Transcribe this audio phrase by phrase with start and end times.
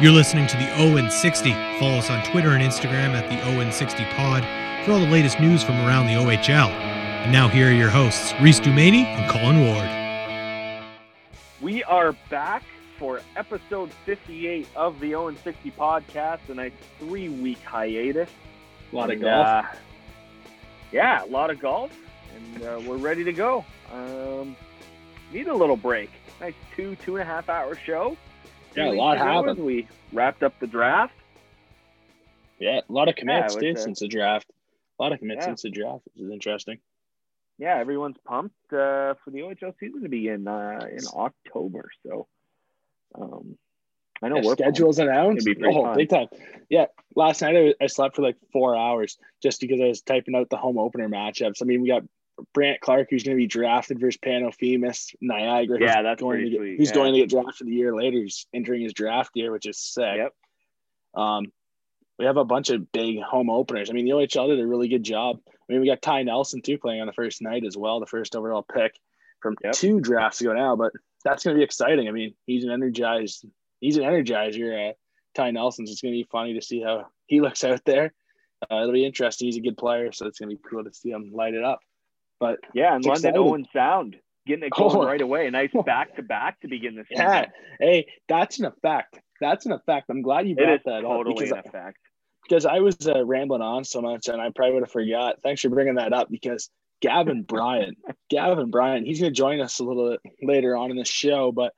[0.00, 1.50] You're listening to the Owen 60.
[1.80, 4.44] Follow us on Twitter and Instagram at the Owen 60 Pod
[4.84, 6.68] for all the latest news from around the OHL.
[6.68, 10.84] And now here are your hosts, Reese Dumaney and Colin Ward.
[11.60, 12.62] We are back
[12.96, 18.30] for episode 58 of the Owen 60 podcast, a nice three week hiatus.
[18.92, 19.46] A lot of And, golf.
[19.48, 19.62] uh,
[20.92, 21.90] yeah, a lot of golf,
[22.36, 23.64] and uh, we're ready to go.
[23.92, 24.54] Um,
[25.32, 26.10] need a little break.
[26.40, 28.16] Nice two, two and a half hour show.
[28.78, 29.58] Yeah, a lot happened.
[29.64, 31.14] We wrapped up the draft.
[32.58, 34.50] yeah, a lot of commits it too was, uh, since the draft.
[34.98, 35.46] A lot of commits Yeah.
[35.46, 36.78] since the draft, which is interesting.
[37.58, 41.90] Yeah, everyone's pumped uh, for the OHL season to begin uh, in October.
[42.06, 42.26] So,
[43.14, 43.56] um,
[44.22, 44.60] I know Yeah, we're pumped.
[44.62, 45.48] schedules announced.
[45.64, 45.96] Oh, fun.
[45.96, 46.28] big time.
[46.68, 50.34] Yeah, last night I, I slept for like four hours just because I was typing
[50.34, 51.62] out the home opener matchups.
[51.62, 52.02] I mean, we got
[52.54, 55.78] Brandt Clarke, who's going to be drafted versus Pano Fimis, Niagara.
[55.80, 56.94] Yeah, that's going to get, sweet, Who's yeah.
[56.94, 58.18] going to get drafted a year later?
[58.18, 60.16] He's entering his draft year, which is sick.
[60.16, 60.32] Yep.
[61.14, 61.46] Um,
[62.18, 63.90] we have a bunch of big home openers.
[63.90, 65.38] I mean, the OHL did a really good job.
[65.48, 68.06] I mean, we got Ty Nelson too playing on the first night as well, the
[68.06, 68.98] first overall pick
[69.40, 69.72] from Yep.
[69.74, 70.76] two drafts ago now.
[70.76, 70.92] But
[71.24, 72.08] that's going to be exciting.
[72.08, 73.44] I mean, he's an energized,
[73.80, 74.90] he's an energizer.
[74.90, 74.92] Uh,
[75.34, 75.90] Ty Nelson's.
[75.90, 78.12] It's going to be funny to see how he looks out there.
[78.70, 79.46] Uh, it'll be interesting.
[79.46, 81.62] He's a good player, so it's going to be cool to see him light it
[81.64, 81.78] up.
[82.40, 83.40] But Yeah, and It's London exciting.
[83.48, 84.16] Owen Sound
[84.46, 85.04] getting it going Oh.
[85.04, 85.46] right away.
[85.46, 87.24] A nice back to back to begin the season.
[87.26, 87.46] yeah,
[87.80, 89.18] hey, that's an effect.
[89.40, 90.06] That's an effect.
[90.08, 91.98] I'm glad you brought that up totally because an effect.
[92.48, 95.36] because I was uh, rambling on so much and I probably would have forgot.
[95.42, 96.70] Thanks for bringing that up because
[97.00, 97.98] Gavin Bryant,
[98.30, 101.52] Gavin Bryant, he's going to join us a little bit later on in the show,
[101.52, 101.72] but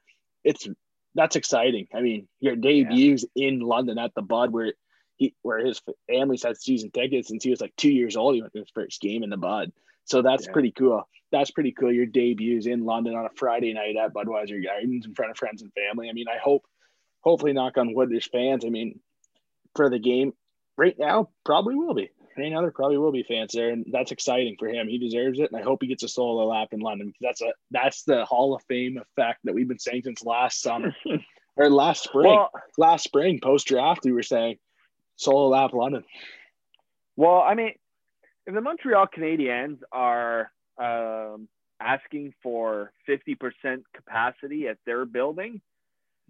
[0.44, 0.66] it's
[1.14, 1.88] that's exciting.
[1.94, 4.72] I mean, your debuts in London at the Bud where
[5.16, 8.36] he where his family's had season tickets since he was like two years old.
[8.36, 9.70] He went to his first game in the Bud,
[10.10, 10.52] so that's Yeah.
[10.52, 11.02] pretty cool.
[11.32, 11.92] That's pretty cool.
[11.92, 15.62] Your debuts in London on a Friday night at Budweiser Gardens in front of friends
[15.62, 16.08] and family.
[16.08, 16.64] I mean, I hope,
[17.20, 18.64] hopefully, knock on wood, there's fans.
[18.64, 18.98] I mean,
[19.76, 20.32] for the game,
[20.76, 22.10] right now probably will be.
[22.36, 24.88] Right now there probably will be fans there, and that's exciting for him.
[24.88, 27.42] He deserves it, and I hope he gets a solo lap in London because that's
[27.42, 30.94] a that's the Hall of Fame effect that we've been saying since last summer
[31.56, 32.26] or last spring.
[32.26, 34.56] Well, last spring, post draft, we were saying
[35.16, 36.04] solo lap London.
[37.16, 37.74] well, I mean,
[38.46, 41.48] if the Montreal Canadiens are um,
[41.80, 45.60] asking for 50% capacity at their building,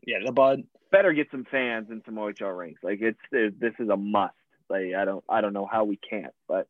[0.06, 0.64] Yeah, the Bud.
[0.90, 2.82] better get some fans and some OHL rinks.
[2.82, 4.34] Like it's this is a must.
[4.68, 6.66] Like I don't I don't know how we can't, but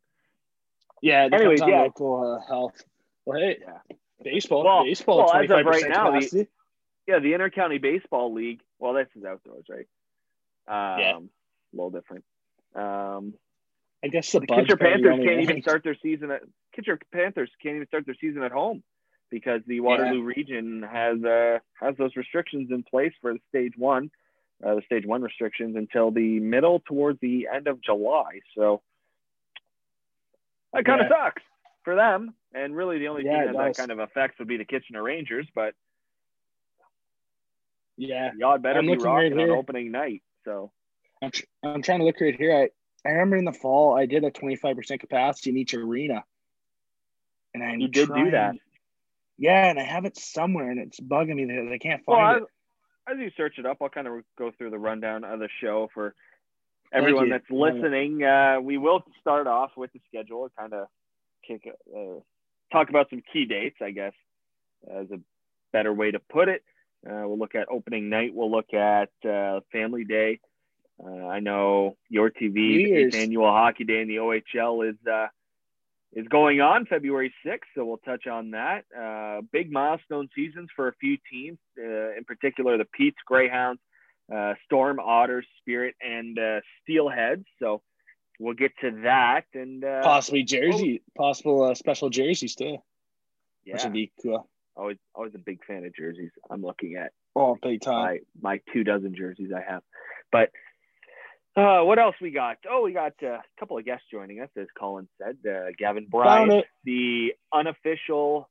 [1.02, 1.82] Yeah, it Anyways, yeah.
[1.82, 2.82] local uh, health.
[3.26, 3.96] Well, hey, yeah.
[4.22, 6.48] baseball, Well- baseball, well, as of right now, the-
[7.06, 8.60] Yeah, the Intercounty Baseball League.
[8.78, 9.86] Well, this is outdoors, right?
[10.68, 11.18] Um, Yeah.
[11.18, 12.24] A little different.
[12.74, 13.34] Um,
[14.02, 16.42] I guess the, the the Panthers can't even start their season at
[16.74, 18.82] Kitchener Panthers can't even start their season at home
[19.30, 24.10] because the Waterloo region has uh, has those restrictions in place for the stage one,
[24.64, 28.40] uh, the stage one restrictions until the middle towards the end of July.
[28.56, 28.82] So
[30.72, 31.24] that kind of Yeah.
[31.24, 31.42] sucks
[31.84, 32.34] for them.
[32.54, 35.02] And really, the only Yeah, team that that kind of affects would be the Kitchener
[35.02, 35.46] Rangers.
[35.54, 35.74] But
[37.96, 40.22] Yeah, y'all better I'm be looking right rocking on opening night.
[40.44, 40.72] So
[41.22, 42.56] I'm, tr- I'm trying to look right here.
[42.56, 42.70] I,
[43.04, 46.24] I remember in the fall I did a 25% capacity in each arena.
[47.54, 48.54] And I you did do that.
[49.38, 52.42] Yeah, and I have it somewhere and it's bugging me that I can't Well, find
[52.42, 52.48] it.
[53.12, 55.88] as you search it up, I'll kind of go through the rundown of the show
[55.94, 56.14] for
[56.92, 58.22] everyone that's listening.
[58.22, 60.88] Uh, we will start off with the schedule, and kind of
[61.46, 62.20] kick, uh,
[62.70, 64.12] talk about some key dates, I guess,
[64.88, 65.20] as a
[65.72, 66.62] better way to put it.
[67.06, 68.34] Uh, we'll look at opening night.
[68.34, 70.40] We'll look at uh, Family Day.
[71.02, 73.14] Uh, I know your TV New the eighth Year's.
[73.14, 75.28] annual hockey day in the OHL is uh,
[76.12, 78.84] is going on February 6th, so we'll touch on that.
[78.98, 83.80] Uh, big milestone seasons for a few teams, uh, in particular the Petes Greyhounds,
[84.34, 87.44] uh, Storm Otters, Spirit, and uh, Steelheads.
[87.60, 87.80] So
[88.40, 89.44] we'll get to that.
[89.54, 92.80] And uh, Possibly jersey, possible uh, special jerseys too, which
[93.64, 94.48] yeah, would be cool.
[94.76, 96.32] always always a big fan of jerseys.
[96.50, 98.03] I'm looking at Oh, big time.
[98.04, 99.82] my my two dozen jerseys I have.
[100.32, 100.50] But
[101.56, 102.58] uh, what else we got?
[102.68, 105.36] Oh, we got uh, a couple of guests joining us, as Colin said.
[105.48, 108.48] Uh, Gavin Bryant, the unofficial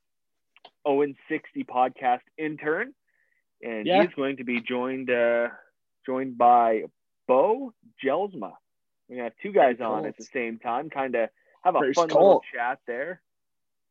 [0.85, 2.93] Owen 60 podcast intern,
[3.61, 4.03] and Yeah.
[4.03, 5.49] he's going to be joined uh,
[6.05, 6.83] joined by
[7.27, 7.73] Beau
[8.03, 8.53] Jelsma.
[9.07, 11.29] We're gonna have two guys on at the same time, kind of
[11.63, 13.21] have a First fun little chat there.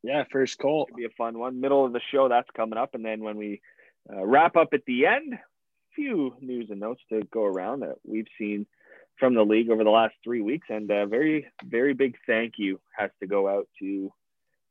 [0.02, 0.86] Yeah, first call.
[0.86, 1.60] Should be a fun one.
[1.60, 3.60] Middle of the show, that's coming up, and then when we
[4.12, 5.38] uh, wrap up at the end, a
[5.94, 8.66] few news and notes to go around that we've seen
[9.18, 12.80] from the league over the last three weeks, and a very, very big thank you
[12.96, 14.12] has to go out to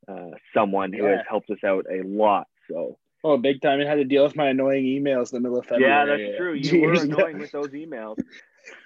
[0.07, 1.17] uh, someone who Yeah.
[1.17, 2.47] has helped us out a lot.
[2.69, 3.81] So Oh, big time!
[3.81, 5.91] I had to deal with my annoying emails in the middle of February.
[5.91, 6.53] Yeah, that's true.
[6.53, 8.17] You were annoying with those emails.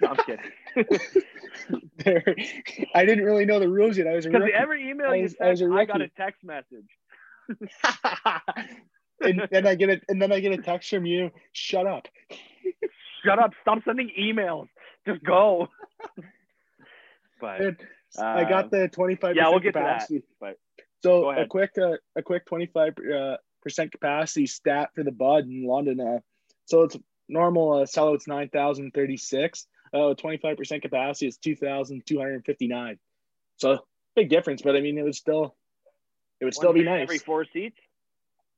[0.00, 0.50] No, I'm kidding.
[2.94, 4.06] I didn't really know the rules yet.
[4.06, 6.88] I was because every email you sent, I, I got a text message.
[9.20, 11.30] and then I get it, and then I get a text from you.
[11.52, 12.08] Shut up.
[13.24, 13.52] Shut up.
[13.60, 14.68] Stop sending emails.
[15.06, 15.68] Just go.
[17.40, 17.60] but
[18.18, 19.36] uh, I got the twenty five.
[19.36, 20.20] Yeah, we'll get capacity.
[20.20, 20.56] to that.
[20.56, 25.12] But so a quick, uh, a quick twenty five uh, percent capacity stat for the
[25.12, 26.00] Bud in London.
[26.00, 26.18] Uh,
[26.66, 26.96] so it's
[27.28, 29.66] normal uh, sellout's nine thousand thirty six.
[29.92, 32.98] Uh, twenty five percent capacity is two thousand two hundred fifty nine.
[33.56, 33.80] So
[34.14, 35.56] big difference, but I mean it would still,
[36.40, 37.02] it would One still be nice.
[37.02, 37.78] Every four seats.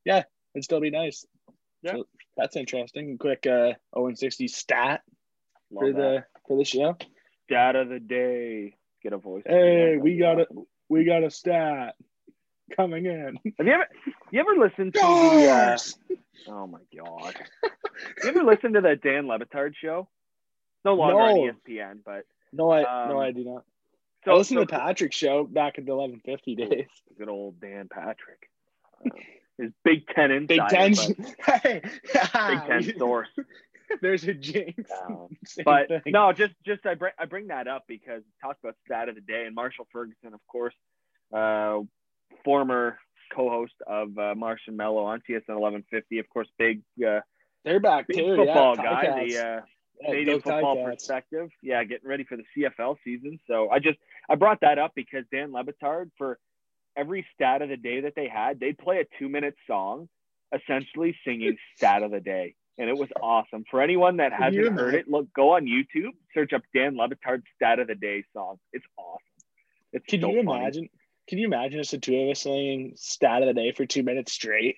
[0.05, 0.25] Yeah,
[0.55, 1.25] it'd still be nice.
[1.83, 2.05] Yeah, so
[2.37, 3.19] that's interesting.
[3.19, 5.03] Quick uh 0 60 stat
[5.71, 5.97] Love for that.
[5.97, 6.97] the for the show.
[7.47, 8.77] Stat of the day.
[9.03, 9.43] Get a voice.
[9.47, 10.47] Hey, we got a
[10.89, 11.97] we got a stat
[12.75, 13.39] coming in.
[13.59, 13.87] Have you ever
[14.31, 15.79] you ever listened to the uh,
[16.49, 17.35] Oh my god.
[18.23, 20.09] you ever listened to that Dan Le Batard show?
[20.85, 21.21] No longer no.
[21.21, 23.65] on ESPN, but no, I um, no, I do not.
[24.25, 26.89] So, I listened so, to Patrick's show back in the eleven fifty days.
[27.19, 28.49] Good old Dan Patrick.
[29.05, 29.11] Uh,
[29.59, 30.65] his Big Ten insider.
[30.71, 31.35] Big Ten.
[31.63, 31.81] hey,
[32.13, 33.29] Big Ten source.
[34.03, 34.91] There's a jinx.
[35.07, 35.29] Um,
[35.65, 36.13] but thing.
[36.13, 39.21] no, just just I bring I bring that up because talk about stat of the
[39.21, 40.75] day and Marshall Ferguson, of course,
[41.33, 41.81] uh,
[42.45, 42.99] former
[43.35, 46.19] co-host of uh, Marsh and Mello on TSN 1150.
[46.19, 46.83] Of course, big.
[47.05, 47.21] Uh,
[47.65, 48.37] They're back big too.
[48.37, 49.61] Football yeah, guy, the uh, yeah,
[50.07, 51.51] Canadian football perspective.
[51.63, 53.39] Yeah, getting ready for the CFL season.
[53.47, 53.99] So I just
[54.29, 56.39] I brought that up because Dan Le Batard for
[56.97, 60.09] every stat of the day that they had, they'd play a two minute song,
[60.55, 62.55] essentially singing stat of the day.
[62.77, 63.65] And it was awesome.
[63.71, 67.43] For anyone that hasn't heard it, look, go on YouTube, search up Dan Le Batard
[67.55, 68.59] stat of the day song.
[68.73, 69.21] It's awesome.
[69.93, 70.61] It's Can so you funny.
[70.61, 70.89] imagine?
[71.29, 74.03] Can you imagine us the two of us singing stat of the day for two
[74.03, 74.77] minutes straight?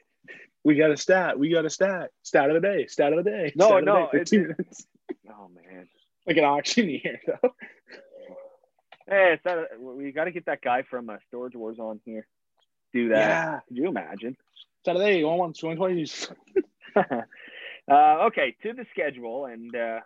[0.62, 1.38] We got a stat.
[1.38, 2.10] We got a stat.
[2.22, 2.86] Stat of the day.
[2.86, 3.52] Stat of the day.
[3.56, 4.08] No, no.
[4.12, 4.86] Day two minutes.
[5.30, 5.88] Oh man.
[6.26, 7.54] Like an auctioneer though.
[9.08, 12.26] Hey, it's not, we got to get that guy from uh, Storage Wars on here.
[12.92, 13.16] Do that.
[13.16, 13.60] Yeah.
[13.68, 14.36] Could you imagine?
[14.82, 15.22] Stat of the day.
[15.24, 16.28] One one twenty twenties.
[17.90, 20.00] Uh, okay, to the schedule, and uh,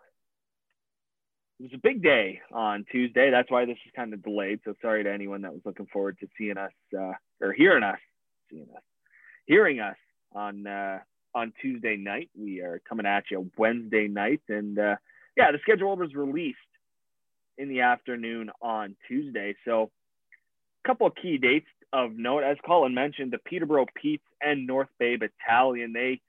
[1.58, 3.30] it was a big day on Tuesday.
[3.30, 4.60] That's why this is kind of delayed.
[4.64, 7.98] So sorry to anyone that was looking forward to seeing us uh, or hearing us,
[8.50, 8.82] seeing us,
[9.46, 9.96] hearing us
[10.34, 10.98] on uh,
[11.34, 12.28] on Tuesday night.
[12.38, 14.96] We are coming at you Wednesday night, and uh,
[15.36, 16.58] yeah, the schedule was released
[17.56, 19.54] in the afternoon on Tuesday.
[19.64, 19.90] So
[20.84, 24.88] a couple of key dates of note, as Colin mentioned, the Peterborough Petes and North
[24.98, 26.20] Bay Battalion they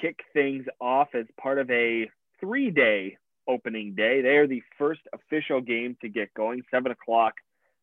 [0.00, 2.10] kick things off as part of a
[2.40, 3.16] three-day
[3.48, 4.20] opening day.
[4.22, 7.34] They are the first official game to get going, seven o'clock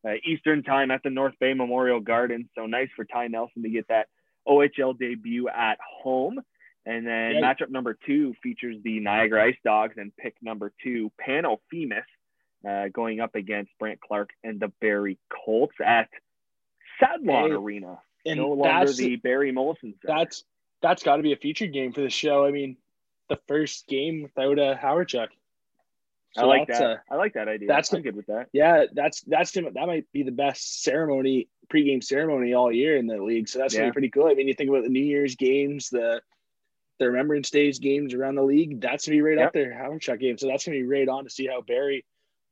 [0.06, 2.50] uh, Eastern time at the North Bay Memorial Garden.
[2.56, 4.08] So nice for Ty Nelson to get that
[4.48, 6.40] OHL debut at home.
[6.86, 11.60] And then matchup number two features the Niagara Ice Dogs and pick number two, Pano
[11.74, 12.04] Fimis,
[12.68, 16.10] uh, going up against Brandt Clarke and the Barrie Colts at
[17.02, 18.00] Sadlon hey, Arena.
[18.26, 19.96] no longer the Barrie Molson.
[20.04, 20.44] That's
[20.84, 22.46] that's got to be a featured game for the show.
[22.46, 22.78] I mean,
[23.30, 25.30] the first game without a Hawerchuk.
[26.34, 26.82] So I like that.
[26.82, 27.68] Uh, I like that idea.
[27.68, 28.50] That's I'm good with that.
[28.54, 33.18] Yeah, that's that's that might be the best ceremony pregame ceremony all year in the
[33.18, 33.48] league.
[33.48, 33.82] So that's yeah.
[33.82, 34.28] gonna be pretty cool.
[34.28, 36.22] I mean, you think about the New Year's games, the
[37.00, 38.82] the Remembrance Days games around the league.
[38.82, 39.48] That's gonna be right yep.
[39.48, 39.72] up there.
[39.72, 40.38] Hawerchuk game.
[40.38, 42.04] So that's gonna be right on to see how Barrie,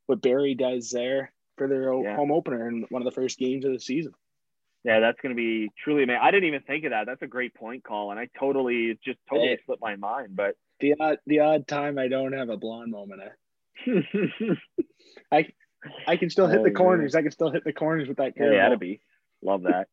[0.06, 2.14] what Barrie does there for their yeah.
[2.14, 4.14] home opener and one of the first games of the season.
[4.84, 6.20] Yeah, that's going to be truly amazing.
[6.22, 7.06] I didn't even think of that.
[7.06, 8.18] That's a great point, Colin.
[8.18, 10.34] I totally just totally hey, slipped my mind.
[10.34, 14.56] But the odd the odd time I don't have a blonde moment, I
[15.36, 15.46] I
[16.06, 17.14] I can still hit oh, the corners.
[17.14, 18.32] I can still hit the corners with that.
[18.36, 19.00] Yeah, that'd be
[19.40, 19.88] love that.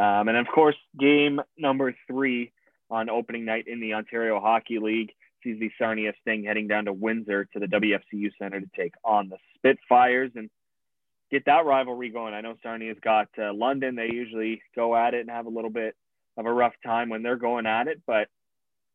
[0.00, 2.52] um, and of course, game number three
[2.90, 5.12] on opening night in the Ontario Hockey League
[5.42, 9.28] sees the Sarnia Sting heading down to Windsor to the WFCU Center to take on
[9.28, 10.50] the Spitfires and
[11.32, 12.34] get that rivalry going.
[12.34, 13.96] I know Sarnia's got uh, London.
[13.96, 15.96] They usually go at it and have a little bit
[16.36, 18.28] of a rough time when they're going at it, but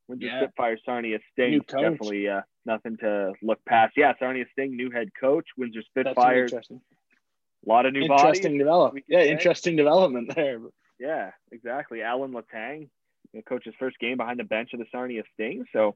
[0.08, 0.40] Windsor yeah.
[0.42, 3.94] Spitfire Sarnia Sting definitely uh, nothing to look past.
[3.98, 5.46] Yeah, Sarnia Sting, new head coach.
[5.58, 6.54] Windsor Spitfires.
[6.54, 6.60] A
[7.66, 8.60] lot of new interesting bodies.
[8.60, 8.96] Develop.
[9.08, 9.30] Yeah, say.
[9.30, 10.60] interesting development there.
[11.00, 12.02] Yeah, exactly.
[12.02, 12.90] Alan Letang, you
[13.34, 15.66] know, coach's first game behind the bench of the Sarnia Sting.
[15.74, 15.96] So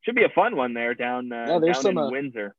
[0.00, 2.54] should be a fun one there down, uh, there's down some, in uh, Windsor.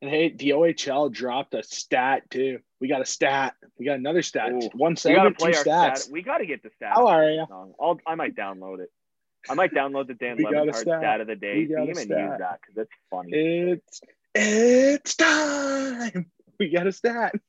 [0.00, 2.60] And hey, the OHL dropped a stat too.
[2.80, 3.54] We got a stat.
[3.78, 4.52] We got another stat.
[4.52, 5.98] Ooh, One segment, two stats.
[5.98, 6.08] Stat.
[6.12, 6.92] We got to get the stat.
[6.94, 7.44] How are you?
[7.80, 8.90] I'll, I might download it.
[9.48, 11.00] I might download the Dan Le Batard stat.
[11.00, 11.20] stat.
[11.20, 13.30] of the day theme and use that because it's funny.
[13.32, 14.00] It's
[14.34, 16.30] it's time.
[16.60, 17.34] We got a stat.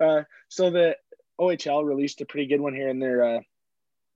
[0.00, 0.96] Uh, so the
[1.38, 3.40] OHL released a pretty good one here in their uh,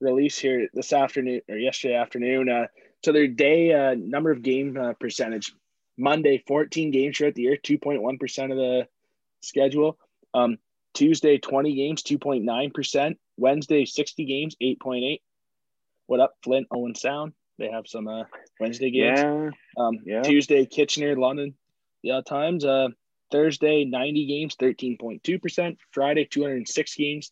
[0.01, 2.49] release here this afternoon or yesterday afternoon.
[2.49, 2.65] Uh,
[3.03, 5.53] so their day uh, number of game uh, percentage
[5.97, 8.87] Monday, 14 games throughout the year, 2.1% of the
[9.41, 9.97] schedule.
[10.33, 10.57] Um,
[10.93, 13.17] Tuesday, 20 games, 2.9%.
[13.37, 15.21] Wednesday, 60 games, 8.8.
[16.07, 17.33] What up, Flint, Owen Sound?
[17.57, 18.23] They have some uh,
[18.59, 19.19] Wednesday games.
[19.19, 19.49] Yeah.
[19.77, 20.21] Um, Yeah.
[20.21, 21.55] Tuesday, Kitchener, London.
[22.01, 22.65] Yeah, times.
[22.65, 22.89] Uh,
[23.31, 25.77] Thursday, 90 games, 13.2%.
[25.91, 27.31] Friday, 206 games,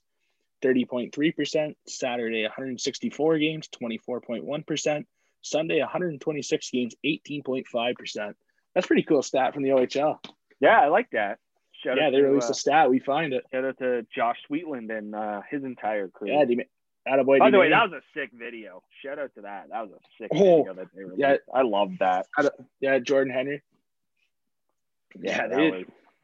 [0.63, 1.75] 30.3%.
[1.87, 5.05] Saturday, 164 games, 24.1%.
[5.41, 8.33] Sunday, 126 games, 18.5%.
[8.75, 10.17] That's pretty cool stat from the OHL.
[10.59, 11.39] Yeah, I like that.
[11.83, 12.89] Shout yeah, out they to, released uh, a stat.
[12.89, 13.43] We find it.
[13.53, 16.29] shout out to Josh Sweetland and uh, his entire crew.
[16.29, 16.63] Yeah, D-
[17.07, 17.39] attaboy.
[17.39, 18.81] By the way, that was a sick video.
[19.03, 19.67] Shout out to that.
[19.69, 21.19] That was a sick Oh, video that they released.
[21.19, 21.35] yeah.
[21.53, 22.25] I love that.
[22.79, 23.61] yeah, Jordan Henry.
[25.19, 25.83] Yeah, that they, was,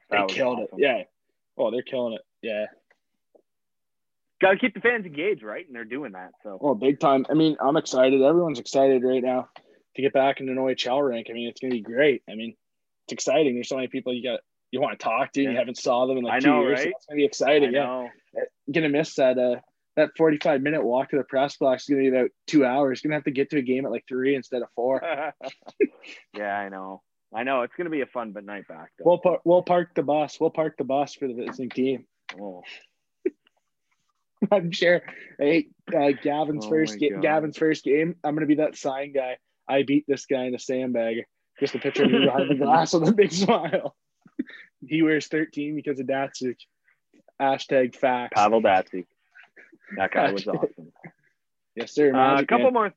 [0.09, 0.69] they killed it.
[0.77, 1.03] Yeah.
[1.57, 2.21] Oh, they're killing it.
[2.41, 2.65] Yeah.
[4.41, 5.67] Got to keep the fans engaged, right?
[5.67, 6.31] And they're doing that.
[6.43, 7.25] So Oh, big time.
[7.29, 8.21] I mean, I'm excited.
[8.21, 9.49] Everyone's excited right now
[9.95, 11.27] to get back in an OHL rank.
[11.29, 12.23] I mean, it's gonna be great.
[12.29, 12.55] I mean,
[13.05, 13.55] it's exciting.
[13.55, 14.39] There's so many people you got
[14.71, 15.43] you want to talk to.
[15.43, 16.81] and You haven't saw them in like I two know, years.
[16.83, 17.73] so it's gonna be exciting.
[17.73, 18.07] Yeah.
[18.71, 19.37] Gonna miss that.
[19.37, 19.55] Uh,
[19.95, 23.01] that 45 minute walk to the press box is gonna be about two hours.
[23.01, 25.01] Gonna have to get to a game at like three instead of four.
[26.37, 27.01] yeah, I know.
[27.33, 27.63] I know.
[27.63, 28.91] It's gonna be a fun but night back.
[28.97, 29.05] Though.
[29.05, 30.39] We'll par- we'll park the bus.
[30.39, 32.05] We'll park the bus for the visiting team.
[32.39, 32.61] Oh,
[34.51, 35.01] I'm sure.
[35.37, 37.19] Hey, uh, Gavin's Oh first game.
[37.21, 38.15] Gavin's first game.
[38.23, 39.37] I'm gonna be that sign guy.
[39.69, 41.25] I beat this guy in a sandbag.
[41.59, 43.95] Just a picture of me behind the glass with a big smile.
[44.85, 46.57] he wears 13 because of Datsyuk.
[47.39, 48.33] Hashtag facts.
[48.35, 49.05] Pavel Datsyuk.
[49.97, 50.91] That guy was awesome.
[51.75, 52.13] Yes, sir.
[52.13, 52.73] Uh, a couple Man.
[52.73, 52.93] more,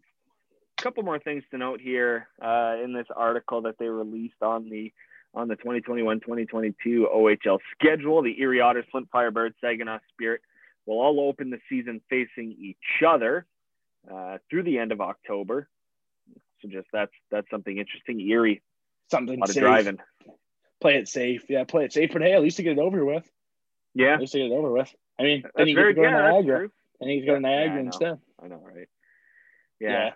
[0.79, 4.93] couple more things to note here uh, in this article that they released on the
[5.35, 8.23] on the 2021-2022 OHL schedule.
[8.23, 10.43] The Erie Otters, Flint Firebirds, Saginaw Spirit
[10.85, 13.47] will all open the season facing each other
[14.13, 15.69] uh, through the end of October.
[16.63, 18.21] So just that's that's something interesting.
[18.21, 19.99] Erie, a Something lot of driving.
[20.81, 21.45] Play it safe.
[21.49, 22.11] Yeah, play it safe.
[22.13, 23.29] But hey, at least to get it over with.
[23.95, 24.93] Yeah, At least to get it over with.
[25.19, 26.69] I mean, then that's you get to go yeah, that's Niagara.
[27.01, 27.87] And you get to go to Yeah, I Niagara know.
[27.87, 28.19] instead.
[28.43, 28.89] I know, right?
[29.81, 30.11] Yeah.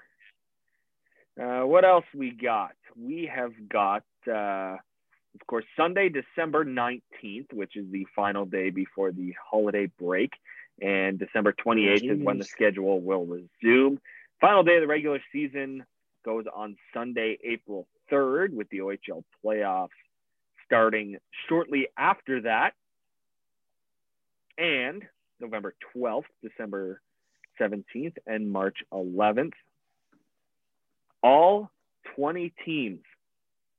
[1.41, 2.73] Uh, what else we got?
[2.97, 4.77] We have got, uh,
[5.39, 10.31] of course, Sunday, December 19th, which is the final day before the holiday break.
[10.81, 14.01] And December 28th is when the schedule will resume.
[14.41, 15.85] Final day of the regular season
[16.27, 19.89] goes on Sunday, April 3rd, with the OHL playoffs
[20.67, 21.17] starting
[21.49, 22.75] shortly after that.
[24.59, 25.05] And
[25.41, 27.01] November 12th, December
[27.61, 29.53] 17th, and March 11th.
[31.23, 31.71] All
[32.17, 33.01] 20 teams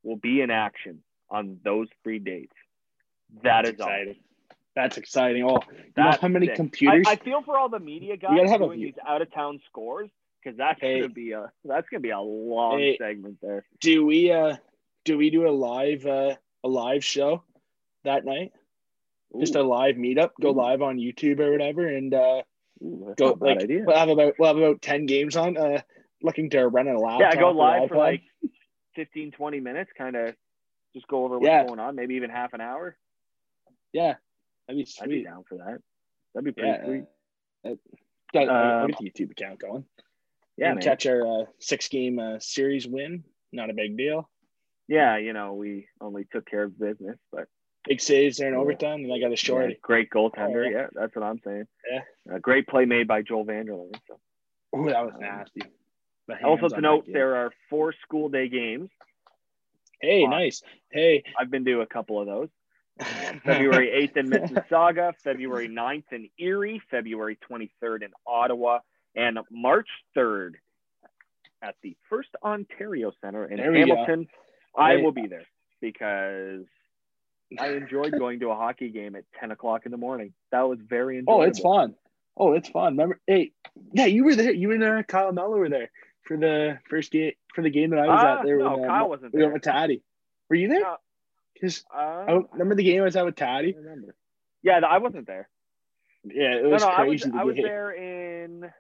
[0.04, 2.54] will be in action on those three dates.
[3.44, 3.92] That That's is awesome.
[3.94, 4.16] exciting.
[4.76, 5.44] That's exciting.
[5.44, 6.56] Oh, you know That's how many sick.
[6.56, 7.06] computers?
[7.08, 10.10] I, I feel for all the media guys a doing these out of town scores
[10.44, 11.02] because that's Hey.
[11.02, 12.98] gonna be a that's gonna be a long Hey.
[12.98, 13.66] segment there.
[13.80, 14.56] do we uh
[15.06, 17.44] do we do a live uh a live show
[18.04, 18.52] that night?
[19.40, 20.54] Just a live meetup, go Ooh.
[20.54, 22.44] live on YouTube or whatever, and uh
[22.82, 23.84] ooh, go not a bad like idea.
[23.86, 25.58] we'll have about we'll have about ten games on.
[25.58, 25.82] Uh,
[26.24, 27.34] looking to run a laptop.
[27.36, 28.00] Yeah, go live for iPod.
[28.00, 28.24] like
[28.96, 30.34] 15, 20 minutes, kind of
[30.96, 31.66] just go over what's Yeah.
[31.68, 32.98] going on, maybe even half an hour.
[33.94, 34.16] yeah,
[34.68, 35.04] that'd be sweet.
[35.04, 35.80] I'd be down for that.
[36.34, 37.04] That'd be pretty Yeah, sweet.
[37.66, 37.76] uh,
[38.34, 39.86] got, I'll Um, YouTube account going.
[40.58, 40.82] Yeah, man.
[40.82, 43.24] catch our uh, six game uh, series win.
[43.52, 44.30] Not a big deal.
[44.88, 47.48] Yeah, you know, we only took care of business, but
[47.88, 48.60] Big saves there in Yeah.
[48.60, 49.70] overtime, and I got a short.
[49.70, 50.66] yeah, great goaltender.
[50.66, 50.78] Oh, yeah.
[50.78, 50.88] yeah.
[50.94, 51.68] that's what I'm saying.
[51.90, 52.36] Yeah.
[52.36, 53.96] A great play made by Joel Vanderlyn.
[54.08, 54.20] So.
[54.74, 55.62] Oh, that was nasty.
[56.28, 58.90] The Also to note, there are four school day games.
[60.02, 60.32] Hey, Wow.
[60.32, 60.62] nice.
[60.92, 62.50] Hey, I've been to a couple of those.
[63.46, 68.80] February 8th in Mississauga, February 9th in Erie, February 23rd in Ottawa,
[69.18, 70.54] and March 3rd
[71.62, 73.64] at the First Ontario Center in go.
[73.74, 74.28] Hamilton.
[74.78, 75.46] I will be there
[75.82, 76.66] because
[77.60, 80.34] I enjoyed going to a hockey game at 10 o'clock in the morning.
[80.52, 81.42] That was very enjoyable.
[81.42, 81.96] Oh, it's fun.
[82.38, 82.94] Oh, it's fun.
[82.94, 83.20] Remember?
[83.26, 83.52] Hey,
[83.94, 84.52] yeah, you were there.
[84.52, 85.90] You and uh, Kyle Mello were there
[86.24, 88.46] for the first game for the game that I was Ah, at.
[88.46, 89.54] There, no, when, uh, Kyle wasn't we went there.
[89.54, 90.04] with Taddy.
[90.50, 90.86] Were you there?
[90.86, 90.96] Uh,
[91.56, 93.74] Because Uh, I remember the game I was at with Taddy.
[93.76, 94.14] I remember.
[94.62, 95.50] Yeah, I wasn't there.
[96.24, 97.36] Yeah, it No, was no, I was, crazy.
[97.36, 98.72] I to was there in.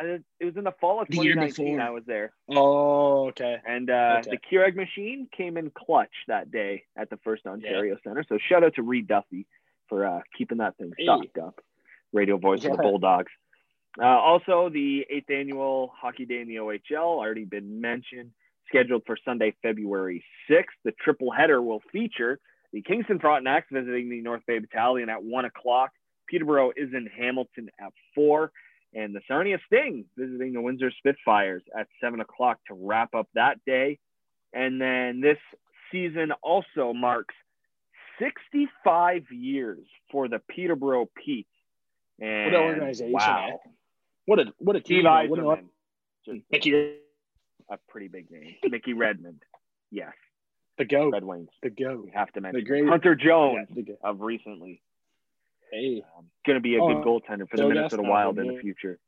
[0.00, 1.80] It was in the fall of The year 2019.
[1.80, 3.56] I was there, Oh, okay.
[3.66, 4.30] and uh, Okay.
[4.30, 8.24] the Keurig machine came in clutch that day at the First Ontario Center.
[8.28, 9.46] So shout out to Reed Duffy
[9.88, 11.04] for uh, keeping that thing Hey.
[11.04, 11.60] stocked up.
[12.12, 13.32] Radio voice of the Bulldogs.
[14.00, 18.30] Uh, also, the eighth annual Hockey Day in the OHL already been mentioned.
[18.68, 20.64] Scheduled for Sunday, February 6th.
[20.84, 22.38] The triple header will feature
[22.72, 25.90] the Kingston Frontenacs visiting the North Bay Battalion at 1 o'clock.
[26.28, 28.52] Peterborough is in Hamilton at 4.
[28.94, 33.64] And the Sarnia Sting visiting the Windsor Spitfires at seven o'clock to wrap up that
[33.66, 33.98] day.
[34.52, 35.38] And then this
[35.92, 37.34] season also marks
[38.18, 41.48] 65 years for the Peterborough Petes.
[42.20, 43.60] And What an organization, Wow.
[44.26, 45.30] What a what a Steve team!
[45.30, 45.68] What an
[46.26, 46.74] just Mickey,
[47.70, 48.56] a pretty big name.
[48.64, 49.42] Mickey Redmond.
[49.90, 50.12] Yes,
[50.76, 51.48] the go, Red Wings.
[51.62, 52.02] the go.
[52.04, 54.82] We have to mention the great- Hunter Jones Yeah, the of recently.
[55.70, 58.54] Hey, Um, going to be a Oh, good goaltender for the Minnesota Wild in the
[58.54, 58.60] yeah.
[58.60, 58.98] future.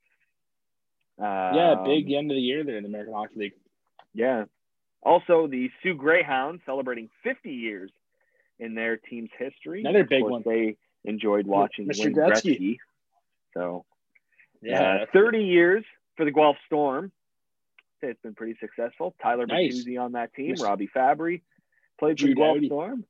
[1.19, 3.53] yeah, Um, big end of the year there in the American Hockey League.
[4.15, 4.45] Yeah.
[5.03, 7.91] Also, the Soo Greyhounds celebrating 50 years
[8.59, 9.81] in their team's history.
[9.81, 10.43] Another big one.
[10.45, 12.05] They enjoyed watching Mr.
[12.07, 12.59] Wayne Gretzky.
[12.59, 12.79] Gretzky.
[13.55, 13.85] So,
[14.63, 15.85] Yeah, uh, 30 years
[16.17, 17.11] for the Guelph Storm.
[18.03, 19.15] It's been pretty successful.
[19.23, 19.85] Tyler Nice.
[19.85, 20.55] Bertuzzi on that team.
[20.55, 20.65] Mr.
[20.65, 21.41] Robby Fabbri
[21.99, 22.65] played for Drew the Guelph.
[22.65, 23.05] Storm.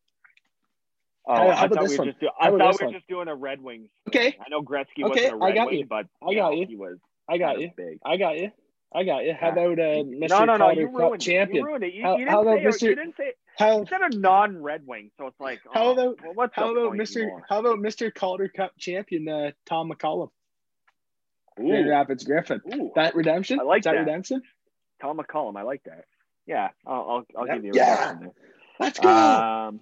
[1.31, 2.09] Oh, How- how I about thought this we were one?
[2.09, 3.89] just do- I thought we were just doing a Red Wings.
[4.09, 4.37] Okay.
[4.45, 5.87] I know Gretzky Okay, wasn't a I Red got Wing, you.
[5.87, 6.67] but I got you.
[6.67, 6.99] he was.
[7.29, 7.71] I got you.
[7.77, 7.99] Big.
[8.05, 8.51] I got you.
[8.93, 9.35] I got you.
[9.35, 10.29] How about uh, Mr.
[10.31, 10.59] No, no, no.
[10.67, 11.57] Calder You Cup ruined champion?
[11.59, 11.95] You ruined it.
[11.95, 12.83] You, How- you didn't about say, Mr.
[12.91, 16.17] You didn't say How, you said a non-Red Wing, so it's like, How oh, about-
[16.25, 17.29] well, what's how about Mr.
[17.49, 18.13] How about Mr.
[18.13, 20.31] Calder Cup champion uh, Tom McCollum?
[21.61, 22.61] Ooh, Grand Rapids Griffin.
[22.75, 23.61] ooh, That redemption?
[23.61, 23.99] I like Is that, that.
[24.01, 24.43] redemption?
[25.01, 25.57] Tom McCollum.
[25.57, 26.05] I like that.
[26.47, 27.91] Yeah, I'll, I'll, I'll give you a Yeah.
[28.01, 28.33] redemption there.
[28.81, 29.09] Let's go.
[29.09, 29.81] Um,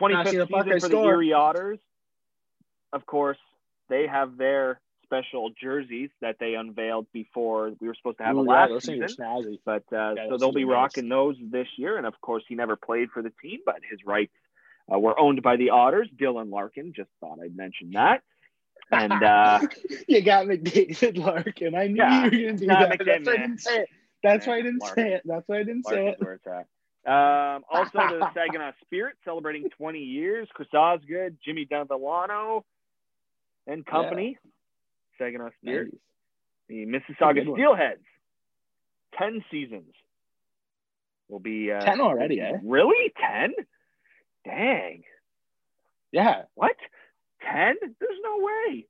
[0.00, 0.30] 25th the
[0.64, 1.02] season for the.
[1.08, 1.78] Erie Otters.
[2.92, 3.38] Of course,
[3.88, 8.44] they have their special jerseys that they unveiled before we were supposed to have Ooh,
[8.44, 9.06] yeah, last are season.
[9.08, 9.58] snazzy.
[9.64, 11.96] But uh, Yeah, so they'll be the rocking those this year.
[11.96, 14.32] And of course, he never played for the team, but his rights
[14.92, 16.08] uh, were owned by the Otters.
[16.16, 16.92] Dylan Larkin.
[16.94, 18.22] Just thought I'd mention that.
[18.90, 19.60] And uh,
[20.08, 21.74] you got McDavid Larkin.
[21.74, 22.24] I knew Yeah.
[22.24, 22.98] you were going to do that.
[22.98, 23.88] That's why I didn't say it.
[24.22, 25.04] That's why I didn't Larkin.
[25.04, 25.22] say it.
[25.24, 26.18] That's why I didn't say it.
[27.06, 27.98] Where it's at.
[27.98, 30.48] Um, also, the Saginaw Spirit celebrating 20 years.
[30.52, 32.62] Chris Osgood, Jimmy Dondelano,
[33.66, 34.38] and company.
[35.18, 35.92] Saginaw Spirit.
[35.92, 36.00] Nice.
[36.68, 38.04] The Mississauga Steelheads.
[39.18, 39.92] 10 seasons.
[41.28, 42.58] Will be uh, 10 already, eh?
[42.62, 43.12] Really?
[43.20, 43.54] 10?
[44.44, 45.02] Dang.
[46.12, 46.42] Yeah.
[46.54, 46.76] What?
[47.52, 47.74] 10?
[47.80, 48.86] There's no way.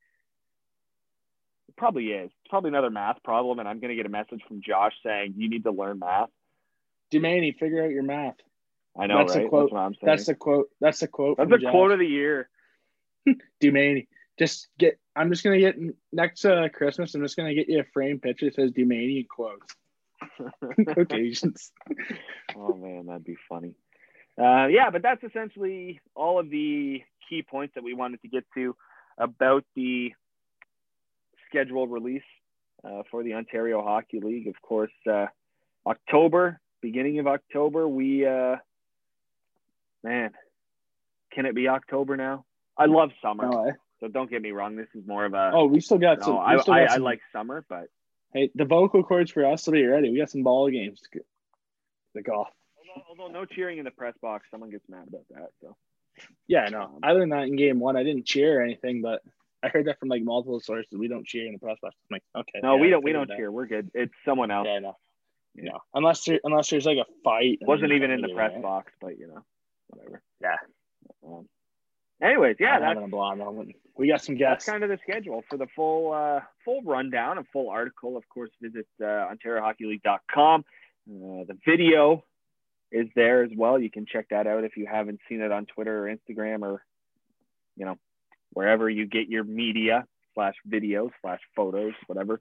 [1.69, 2.27] It probably is.
[2.27, 5.35] It's probably another math problem, and I'm going to get a message from Josh saying
[5.37, 6.29] you need to learn math.
[7.13, 8.37] Dumaney, figure out your math.
[8.99, 9.65] I know, That's a quote.
[9.65, 10.01] That's what I'm saying.
[10.03, 10.71] That's the quote.
[10.81, 11.37] That's the quote.
[11.37, 11.71] That's a Josh.
[11.71, 12.49] quote of the year.
[13.63, 14.07] Dumaney.
[14.39, 14.99] Just get.
[15.15, 15.77] I'm just gonna get
[16.13, 17.15] next uh, Christmas.
[17.15, 19.75] I'm just gonna get you a frame picture that says Dumaney quotes.
[20.95, 21.73] Quotations.
[22.57, 23.75] oh man, that'd be funny.
[24.39, 28.45] Uh, yeah, but that's essentially all of the key points that we wanted to get
[28.55, 28.77] to
[29.19, 30.13] about the
[31.49, 32.23] schedule release
[32.85, 34.49] uh, for the Ontario Hockey League.
[34.49, 35.27] Of course, uh,
[35.87, 38.57] October, beginning of October, we uh,
[40.03, 40.31] man,
[41.33, 42.45] can it be October now?
[42.79, 43.73] I love summer, Oh, eh?
[44.01, 44.77] so don't get me wrong.
[44.77, 46.35] This is more of a oh, we still got some.
[46.35, 47.89] no, we I, I, got I some- like summer, but
[48.33, 50.11] Hey, the vocal cords for us will be ready.
[50.11, 51.01] We got some ball games.
[52.15, 52.49] The golf.
[52.77, 55.49] although, although no cheering in the press box, someone gets mad about that.
[55.63, 55.75] So.
[56.47, 56.99] Yeah, no.
[57.03, 57.97] I learned that in game one.
[57.97, 59.23] I didn't cheer or anything, but
[59.63, 60.93] I heard that from like multiple sources.
[60.93, 61.95] We don't cheer in the press box.
[62.11, 62.61] I'm like, okay.
[62.63, 63.05] No, yeah, we don't.
[63.05, 63.37] We don't that.
[63.37, 63.51] cheer.
[63.51, 63.91] We're good.
[63.95, 64.67] It's someone else.
[64.71, 64.97] Yeah, no.
[65.59, 67.59] No, unless there, unless there's like a fight.
[67.63, 68.63] Wasn't even in the press right?
[68.63, 69.43] box, but you know,
[69.89, 70.23] whatever.
[70.41, 70.57] Yeah.
[71.27, 71.49] Um,
[72.23, 73.77] anyways, yeah, I'm that's a blonde moment.
[73.97, 74.67] We got some guests.
[74.67, 78.17] that's kind of the schedule for the full uh, full rundown, a full article.
[78.17, 80.65] Of course, visit uh, OntarioHockeyLeague.com.
[81.09, 82.25] Uh, the video
[82.93, 83.79] is there as well.
[83.79, 86.85] You can check that out if you haven't seen it on Twitter or Instagram or
[87.77, 87.97] you know
[88.53, 92.41] wherever you get your media slash videos slash photos, whatever.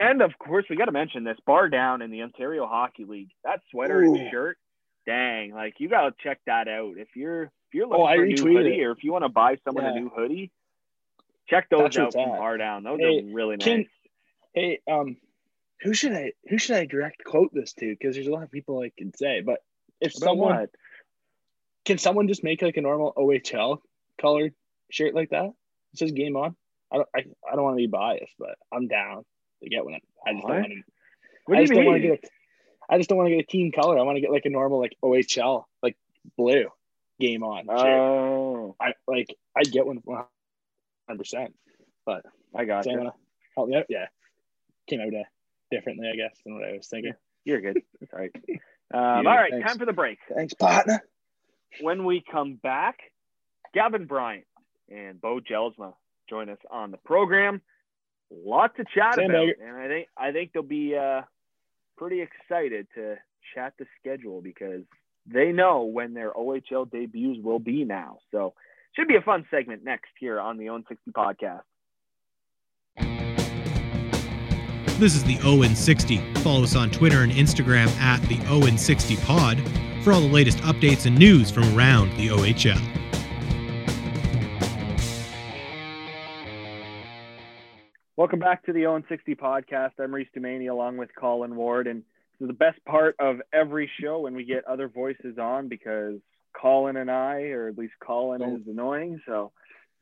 [0.00, 3.30] And of course, we got to mention this bar down in the Ontario Hockey League.
[3.44, 4.14] That sweater Ooh.
[4.14, 4.56] and shirt,
[5.06, 5.52] dang!
[5.52, 8.26] Like you got to check that out if you're if you're looking Oh, for a
[8.28, 8.84] new hoodie it.
[8.84, 10.50] or if you want to buy someone a new hoodie.
[11.48, 12.38] Check those That's out from at.
[12.38, 12.84] Bar Down.
[12.84, 13.64] Those Hey, are really nice.
[13.64, 13.86] Can
[14.54, 15.16] hey um,
[15.82, 17.86] who should I who should I direct quote this to?
[17.90, 19.60] Because there's a lot of people I can say, but
[20.00, 20.70] if About someone what?
[21.84, 23.78] can someone just make like a normal OHL
[24.20, 24.52] colored
[24.90, 25.46] shirt like that?
[25.94, 26.54] It says game on.
[26.92, 27.18] I don't I,
[27.50, 29.24] I don't want to be biased, but I'm down
[29.62, 29.94] to get one.
[30.26, 30.52] I just What?
[30.52, 30.82] don't want to.
[31.46, 32.10] What I do just you don't want mean?
[32.12, 32.24] to get.
[32.24, 33.98] A, I just don't want to get a team color.
[33.98, 35.96] I want to get like a normal like OHL like
[36.36, 36.66] blue
[37.20, 37.66] game on.
[37.68, 40.24] Oh, I like I get one one
[41.06, 41.54] hundred percent.
[42.06, 42.22] But
[42.54, 43.10] I got does you.
[43.56, 43.84] help me out?
[43.88, 44.06] Yeah,
[44.88, 45.24] came out uh,
[45.70, 47.12] differently, I guess, than what I was thinking.
[47.44, 47.82] You're good.
[48.12, 48.30] All right.
[48.90, 49.68] Um, all right, thanks.
[49.68, 50.16] time for the break.
[50.34, 51.02] Thanks, partner.
[51.82, 52.96] When we come back,
[53.74, 54.46] Gavin Bryant
[54.88, 55.92] and Beau Jelsma
[56.30, 57.60] join us on the program.
[58.30, 59.52] Lot to chat about, Sandbagger.
[59.62, 61.22] and I think I think they'll be uh,
[61.96, 63.16] pretty excited to
[63.54, 64.82] chat the schedule because
[65.26, 68.18] they know when their OHL debuts will be now.
[68.30, 68.54] So
[68.96, 71.62] should be a fun segment next here on the Own 60 podcast.
[74.98, 76.34] This is the Owen 60.
[76.36, 79.60] Follow us on Twitter and Instagram at the Owen 60 Pod
[80.02, 82.97] for all the latest updates and news from around the OHL.
[88.18, 89.92] Welcome back to the Owen 60 podcast.
[90.00, 91.86] I'm Reese Dumaney along with Colin Ward.
[91.86, 95.68] And this is the best part of every show when we get other voices on
[95.68, 96.16] because
[96.52, 99.20] Colin and I, or at least Colin, is annoying.
[99.24, 99.52] So,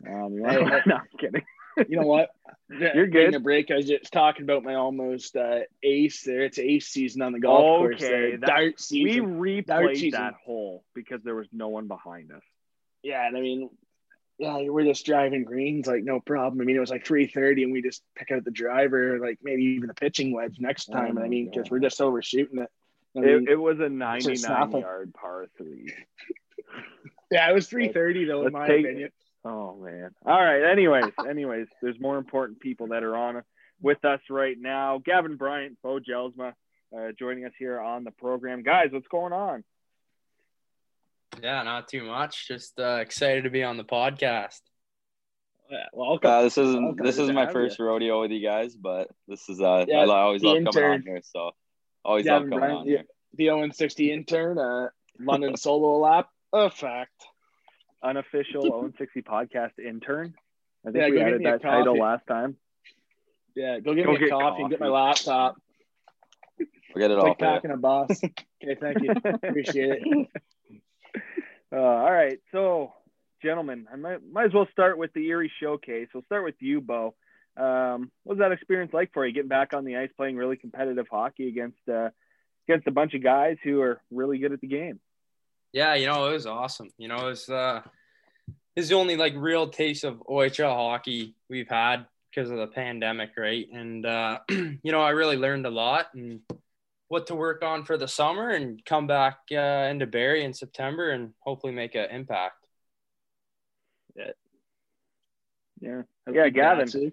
[0.08, 0.80] um, Hey, hey.
[0.86, 1.42] no, I'm kidding.
[1.86, 2.30] You know what?
[2.70, 3.18] You're good.
[3.26, 3.70] Taking a break.
[3.70, 6.44] I was just talking about my almost uh, ace there.
[6.44, 7.96] It's ace season on the golf course.
[7.96, 8.38] Okay, There.
[8.38, 9.64] that- Dart We season.
[9.66, 10.10] Dart season.
[10.22, 12.40] that hole because there was no one behind us.
[13.02, 13.68] Yeah, and I mean,
[14.38, 16.60] yeah, we're just driving greens like no problem.
[16.60, 19.38] I mean, it was like three thirty, and we just pick out the driver, like
[19.42, 21.14] maybe even the pitching wedge next Oh time.
[21.14, 22.70] my I mean, because we're just overshooting it.
[23.16, 25.92] I mean, It, it was a 99 yard par three.
[27.30, 29.10] yeah, it was three thirty though, in my take- opinion.
[29.44, 30.10] Oh man.
[30.24, 30.64] All right.
[30.70, 33.42] Anyways, anyways, there's more important people that are on
[33.80, 34.98] with us right now.
[34.98, 36.52] Gavin Bryant, Beau Jelsma,
[36.96, 38.62] uh, joining us here on the program.
[38.64, 39.62] Guys, what's going on?
[41.42, 42.48] Yeah, not too much.
[42.48, 44.60] Just uh, excited to be on the podcast.
[45.70, 46.30] Yeah, welcome.
[46.30, 47.04] Uh, this isn't Welcome.
[47.04, 50.02] this is to my have first rodeo with you guys, but this is uh Yeah,
[50.02, 51.50] I always the love coming on here, so
[52.04, 52.96] always Gavin love coming Bryant, on yeah.
[52.98, 53.04] here.
[53.34, 56.28] the Owen sixty intern, uh, London solo lap.
[56.52, 57.10] A fact.
[58.02, 60.34] Unofficial Own 60 podcast intern.
[60.86, 62.56] I think Yeah, we go get added that title last time.
[63.56, 64.92] Yeah, go get Go me a get coffee, and get my coffee.
[65.26, 65.56] laptop.
[66.92, 67.28] Forget it It's all.
[67.30, 67.74] like for you.
[67.74, 68.20] a bus.
[68.62, 69.10] Okay, thank you.
[69.24, 70.28] Appreciate it.
[71.72, 72.92] Uh, all right, so
[73.42, 76.08] gentlemen, I might might as well start with the Erie Showcase.
[76.14, 77.14] We'll start with you, Beau.
[77.56, 80.56] Um, what was that experience like for you, getting back on the ice, playing really
[80.56, 82.10] competitive hockey against uh,
[82.68, 85.00] against a bunch of guys who are really good at the game?
[85.72, 86.90] Yeah, you know, it was awesome.
[86.98, 87.82] You know, it was uh
[88.74, 92.66] this is the only like real taste of OHL hockey we've had because of the
[92.66, 93.66] pandemic, right?
[93.72, 96.40] And uh, you know, I really learned a lot and
[97.08, 101.10] what to work on for the summer and come back uh, into Barrie in September
[101.10, 102.66] and hopefully make an impact.
[105.80, 107.12] Yeah, yeah, Big Gavin.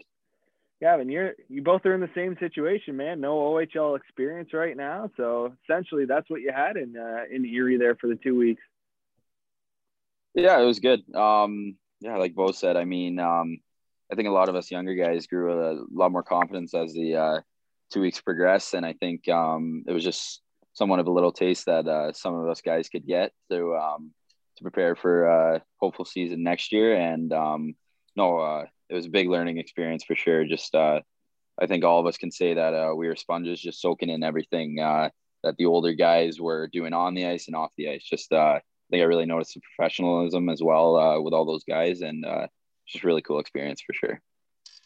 [0.82, 3.22] Gavin, you're you both are in the same situation, man.
[3.22, 7.78] No OHL experience right now, so essentially that's what you had in uh, in Erie
[7.78, 8.62] there for the two weeks.
[10.34, 11.02] Yeah, it was good.
[11.16, 13.60] Um, yeah, like Beau said, I mean, um,
[14.12, 17.16] I think a lot of us younger guys grew a lot more confidence as the
[17.16, 17.40] uh,
[17.92, 20.42] two weeks progressed, and I think um, it was just
[20.74, 24.12] somewhat of a little taste that uh, some of us guys could get to um,
[24.58, 26.96] to prepare for uh, hopeful season next year.
[26.96, 27.76] And um,
[28.16, 30.46] no, uh, it was a big learning experience for sure.
[30.46, 31.02] Just uh,
[31.60, 34.24] I think all of us can say that uh, we were sponges, just soaking in
[34.24, 35.10] everything uh,
[35.44, 38.04] that the older guys were doing on the ice and off the ice.
[38.04, 41.64] Just uh, I think I really noticed the professionalism as well uh, with all those
[41.64, 42.26] guys, and
[42.88, 44.22] just really cool experience for sure.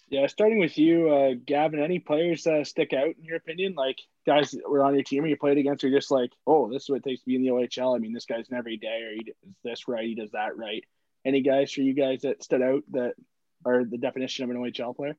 [0.09, 1.81] Yeah, starting with you, uh, Gavin.
[1.83, 3.75] Any players uh, stick out in your opinion?
[3.75, 6.71] Like guys that were on your team or you played against, or just like, oh,
[6.71, 7.93] this is what it takes to be in the OHL.
[7.95, 10.83] I mean, this guy's an everyday, or he does this right, he does that right.
[11.25, 13.15] Any guys for you guys that stood out that
[13.65, 15.17] are the definition of an OHL player?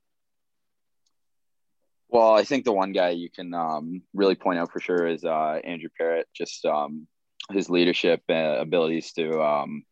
[2.08, 5.24] Well, I think the one guy you can um, really point out for sure is
[5.24, 6.26] uh, Andrew Parrott.
[6.34, 7.06] Just um,
[7.52, 9.82] his leadership uh, abilities to um,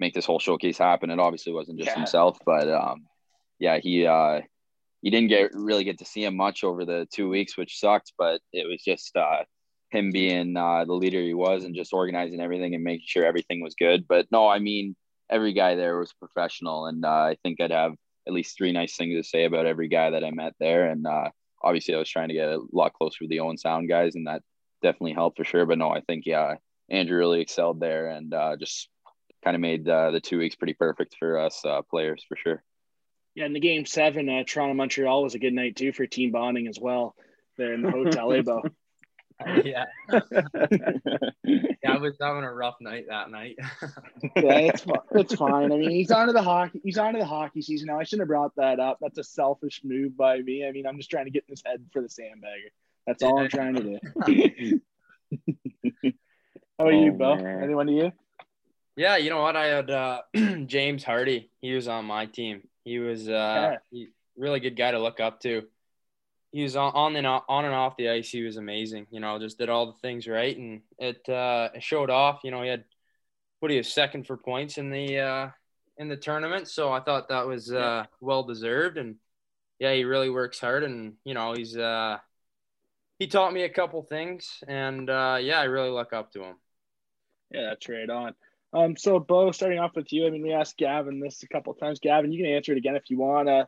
[0.00, 1.10] make this whole showcase happen.
[1.10, 1.98] It obviously wasn't just Yeah.
[1.98, 3.06] himself, but um,
[3.62, 4.40] yeah, he uh,
[5.02, 8.12] he didn't get really get to see him much over the two weeks, which sucked.
[8.18, 9.44] But it was just uh,
[9.90, 13.62] him being uh, the leader he was and just organizing everything and making sure everything
[13.62, 14.06] was good.
[14.08, 14.96] But no, I mean
[15.30, 17.94] every guy there was professional, and uh, I think I'd have
[18.26, 21.06] at least three nice things to say about every guy that I met there, and.
[21.06, 21.30] Uh,
[21.62, 24.26] obviously I was trying to get a lot closer with the Owen Sound guys, and
[24.26, 24.42] that
[24.82, 25.64] definitely helped for sure.
[25.64, 26.56] But no, I think yeah,
[26.90, 28.88] Andrew really excelled there, and uh, just
[29.44, 32.62] kind of made uh, the two weeks pretty perfect for us uh, players for sure.
[33.34, 36.32] Yeah, in the game seven, uh, Toronto Montreal was a good night too for team
[36.32, 37.14] bonding as well.
[37.56, 38.62] There in the hotel, Abo.
[39.64, 39.84] yeah.
[41.44, 43.56] yeah, I was having a rough night that night.
[44.36, 45.72] yeah, it's it's fine.
[45.72, 46.80] I mean, he's onto the hockey.
[46.84, 47.98] He's onto the hockey season now.
[47.98, 48.98] I shouldn't have brought that up.
[49.00, 50.66] That's a selfish move by me.
[50.66, 52.70] I mean, I'm just trying to get in his head for the sandbagger.
[53.06, 53.98] That's all I'm trying to do.
[56.78, 57.36] How about you, Oh, Beau?
[57.36, 57.62] man.
[57.64, 58.12] Anyone to you?
[58.96, 59.56] Yeah, you know what?
[59.56, 60.20] I had uh,
[60.66, 61.50] James Hardy.
[61.60, 62.62] He was on my team.
[62.84, 63.76] He was uh, Yeah.
[63.90, 65.62] he, really good guy to look up to.
[66.52, 68.30] He was on on and off, on and off the ice.
[68.30, 69.06] He was amazing.
[69.10, 72.40] You know, just did all the things right, and it uh, showed off.
[72.44, 72.84] You know, he had
[73.60, 75.48] what he was second for points in the uh,
[75.96, 76.68] in the tournament.
[76.68, 79.16] So I thought that was uh, well deserved, and
[79.78, 82.18] yeah, he really works hard, and you know, he's uh,
[83.18, 86.56] he taught me a couple things, and uh, yeah, I really look up to him.
[87.50, 88.34] Yeah, that's right on.
[88.72, 90.26] Um, so Beau, starting off with you.
[90.26, 92.00] I mean, we asked Gavin this a couple of times.
[92.00, 93.48] Gavin, you can answer it again if you want.
[93.48, 93.66] Uh,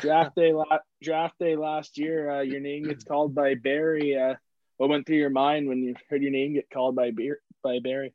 [0.00, 4.16] draft day, la- draft day last year, uh, your name gets called by Barrie.
[4.16, 4.34] Uh,
[4.78, 7.78] what went through your mind when you heard your name get called by Beer- by
[7.82, 8.14] Barrie?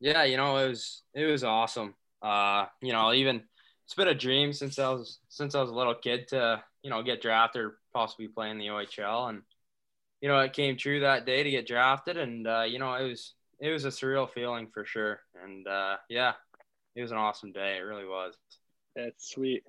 [0.00, 1.94] Yeah, you know, it was it was awesome.
[2.22, 3.42] Uh, you know, even
[3.84, 6.90] it's been a dream since I was since I was a little kid to you
[6.90, 9.42] know get drafted or possibly play in the OHL, and
[10.20, 13.08] you know it came true that day to get drafted, and uh, you know it
[13.08, 16.32] was it was a surreal feeling for sure, and uh, yeah,
[16.94, 17.76] it was an awesome day.
[17.76, 18.34] It really was.
[18.96, 19.64] That's sweet.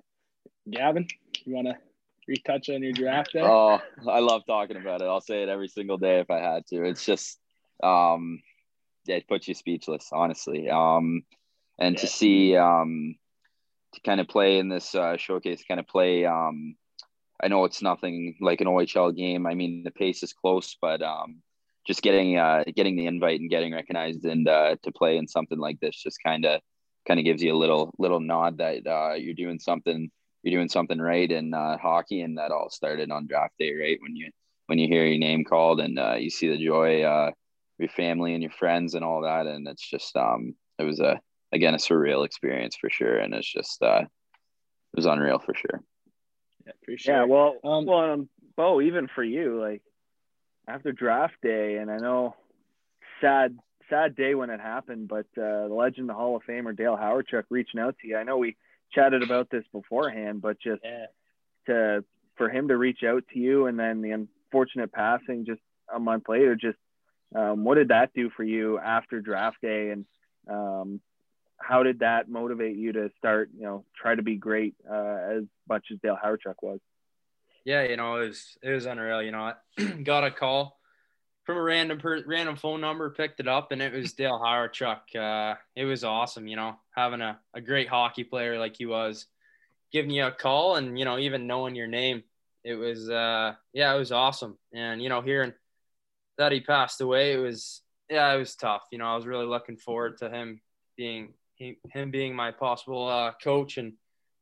[0.70, 1.06] Gavin,
[1.44, 1.76] you want to
[2.28, 3.40] retouch on your draft day?
[3.42, 5.06] Oh, I love talking about it.
[5.06, 6.84] I'll say it every single day if I had to.
[6.84, 7.38] It's just,
[7.82, 8.42] um,
[9.06, 10.68] yeah, it puts you speechless, honestly.
[10.70, 11.22] Um,
[11.78, 12.00] and Yeah.
[12.00, 13.16] to see, um,
[13.94, 16.24] to kind of play in this uh, showcase, kind of play.
[16.24, 16.76] Um,
[17.42, 19.46] I know it's nothing like an OHL game.
[19.46, 21.42] I mean, the pace is close, but um,
[21.86, 25.58] just getting uh, getting the invite and getting recognized and uh, to play in something
[25.58, 26.60] like this just kind of
[27.06, 30.10] kind of gives you a little little nod that uh, you're doing something
[30.46, 33.98] you're doing something right in uh, hockey, and that all started on draft day, right?
[34.00, 34.30] When you
[34.66, 37.32] when you hear your name called and uh, you see the joy, uh,
[37.78, 41.20] your family and your friends and all that, and it's just um, it was a
[41.52, 45.82] again a surreal experience for sure, and it's just uh, it was unreal for sure.
[46.64, 47.14] Yeah, for sure.
[47.14, 49.82] Yeah, well, Um, well, um, Beau, even for you, like
[50.68, 52.34] after draft day, and I know
[53.20, 56.96] sad, sad day when it happened, but uh, the legend, the Hall of Famer Dale
[56.96, 58.16] Hawerchuk reaching out to you.
[58.16, 58.56] I know we
[58.92, 61.06] chatted about this beforehand, but just yeah.
[61.66, 62.04] to
[62.36, 65.60] for him to reach out to you, and then the unfortunate passing just
[65.94, 66.78] a month later, just
[67.34, 70.04] um, what did that do for you after draft day, and
[70.48, 71.00] um,
[71.58, 75.44] how did that motivate you to start, you know, try to be great uh, as
[75.68, 76.80] much as Dale Hawerchuk was?
[77.66, 79.22] Yeah, you know, it was it was unreal.
[79.22, 80.78] You know, I got a call
[81.44, 85.00] from a random per, random phone number, picked it up, and it was Dale Hawerchuk.
[85.16, 86.46] Uh, it was awesome.
[86.46, 89.26] You know, having a, a great hockey player like he was,
[89.92, 92.22] giving you a call, and you know, even knowing your name,
[92.62, 94.56] it was uh, yeah, it was awesome.
[94.72, 95.52] And you know, hearing
[96.38, 98.82] that he passed away, it was yeah, it was tough.
[98.92, 100.60] You know, I was really looking forward to him
[100.96, 103.94] being he, him being my possible uh, coach and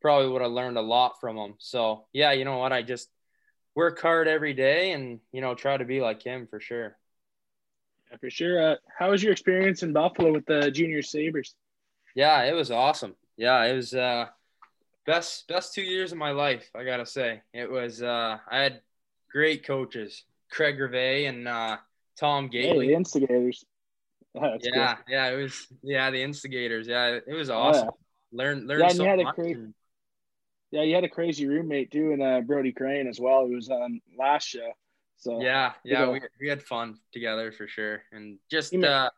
[0.02, 1.54] probably would have learned a lot from him.
[1.58, 2.72] So yeah, you know what?
[2.72, 3.08] I just
[3.74, 6.96] work hard every day and you know try to be like him for sure.
[8.10, 8.72] Yeah, for sure.
[8.72, 11.54] Uh, how was your experience in Buffalo with the Junior Sabres?
[12.14, 13.14] Yeah, it was awesome.
[13.36, 14.26] Yeah, it was uh
[15.06, 17.42] best best two years of my life, I gotta say.
[17.52, 18.80] It was uh I had
[19.32, 21.78] great coaches, Craig Gervais and uh
[22.18, 23.64] Tom Hey, the instigators.
[24.60, 26.88] Yeah, yeah, it was yeah, the instigators.
[26.88, 27.84] Yeah, it was Oh, awesome.
[28.32, 28.36] yeah.
[28.44, 29.36] Learn learn Yeah, so you had a much.
[29.38, 29.74] and-
[30.70, 33.68] Yeah, you had a crazy roommate too, and uh, Brody Crane as well, who was
[33.70, 34.72] on last show.
[35.16, 39.10] So yeah yeah we, we had fun together for sure and just You uh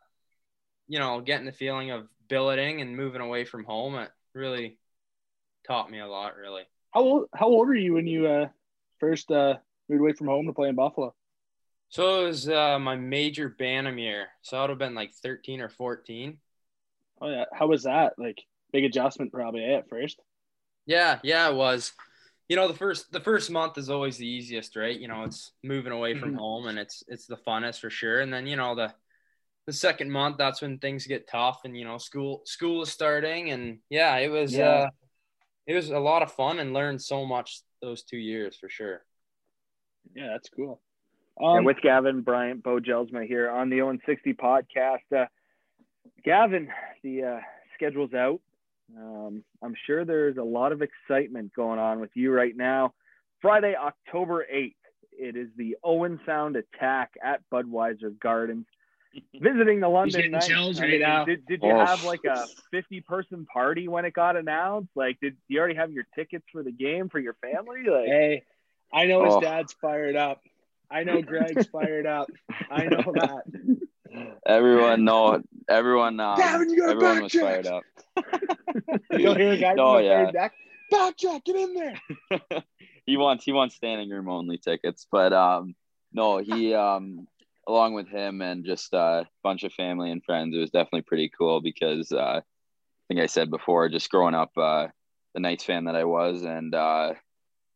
[0.87, 4.77] you know getting the feeling of billeting and moving away from home it really
[5.65, 8.47] taught me a lot really how old how old were you when you uh,
[8.99, 9.55] first uh,
[9.89, 11.13] moved away from home to play in Buffalo?
[11.89, 15.59] so it was uh my major bantam year so i would have been like 13
[15.59, 16.37] or 14
[17.19, 18.13] Oh yeah, how was that?
[18.17, 20.19] Like big adjustment probably eh, at first.
[20.87, 21.93] Yeah yeah it was
[22.49, 25.51] you know the first the first month is always the easiest right you know it's
[25.63, 26.37] moving away from Mhm.
[26.37, 28.93] home and it's it's the funnest for sure and then you know the
[29.65, 33.51] the second month that's when things get tough and you know school school is starting
[33.51, 34.69] and yeah it was Yeah.
[34.69, 34.89] uh
[35.67, 39.03] it was a lot of fun and learned so much those two years for sure
[40.15, 40.79] Yeah, that's cool.
[41.41, 45.03] yeah, Um, with Gavin Bryant, Beau Jelsma here on the Owen 60 podcast.
[45.13, 45.25] Uh,
[46.23, 46.69] Gavin,
[47.03, 47.39] the uh,
[47.75, 48.39] schedule's out.
[48.95, 52.93] Um, I'm sure there's a lot of excitement going on with you right now.
[53.41, 54.73] Friday, October 8th,
[55.11, 58.65] it is the Owen Sound Attack at Budweiser Gardens.
[59.41, 60.47] Visiting the London getting Knights.
[60.47, 61.25] chills I mean, now.
[61.25, 61.85] Did, did you Oh.
[61.85, 64.89] have like a 50 person party when it got announced?
[64.95, 67.79] Like, did you already have your tickets for the game for your family?
[67.89, 68.43] Like, hey,
[68.93, 69.41] I know his Oh.
[69.41, 70.41] dad's fired up.
[70.89, 72.29] I know Greg's fired up.
[72.69, 73.43] I know that.
[74.45, 77.41] Everyone know everyone um, Gavin, everyone was backtrack.
[77.41, 77.83] fired up.
[79.11, 80.25] You'll hear a guy No, from the yeah.
[80.25, 80.53] third deck.
[80.91, 82.01] Backtrack, get in there.
[83.05, 85.75] he wants he wants standing room only tickets, but um
[86.13, 87.27] no, he um
[87.67, 91.29] along with him and just a bunch of family and friends, it was definitely pretty
[91.37, 92.41] cool because uh, I
[93.09, 94.87] think I said before, just growing up uh,
[95.33, 97.13] the Knights fan that I was, and uh,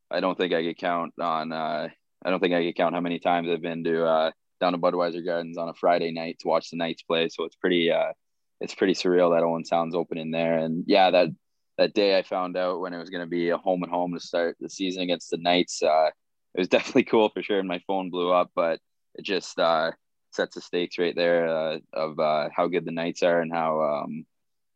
[0.10, 1.90] I don't think I could count on uh,
[2.24, 4.32] I don't think I could count how many times I've been to uh,
[4.62, 7.28] down to Budweiser Gardens on a Friday night to watch the Knights play.
[7.30, 8.14] So it's pretty uh,
[8.62, 11.30] it's pretty surreal that Owen Sound's opening there, and yeah, that
[11.78, 14.14] that day I found out when it was going to be a home and home
[14.14, 15.82] to start the season against the Knights.
[15.82, 16.10] Uh,
[16.54, 18.80] it was definitely cool for sure, and my phone blew up, but
[19.16, 19.92] it just uh,
[20.32, 23.82] sets the stakes right there uh, of uh, how good the Knights are and how
[23.82, 24.26] um,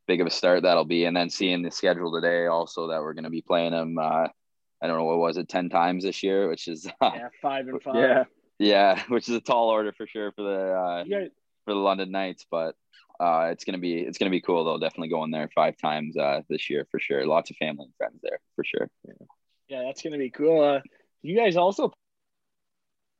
[0.07, 1.05] big of a start that'll be.
[1.05, 4.27] And then seeing the schedule today, also that we're going to be playing them uh,
[4.81, 7.67] I don't know what was it, ten times this year, which is uh, Yeah, five
[7.67, 7.95] and five.
[7.95, 8.23] Yeah.
[8.59, 11.03] yeah, which is a tall order for sure for the uh,
[11.65, 12.75] for the London Knights, but
[13.19, 14.77] uh, it's gonna be it's gonna be cool though.
[14.79, 17.25] Definitely going there five times uh, this year for sure.
[17.25, 18.89] Lots of family and friends there for sure.
[19.67, 20.61] yeah, that's gonna be cool.
[20.61, 20.81] Uh,
[21.21, 21.91] you guys also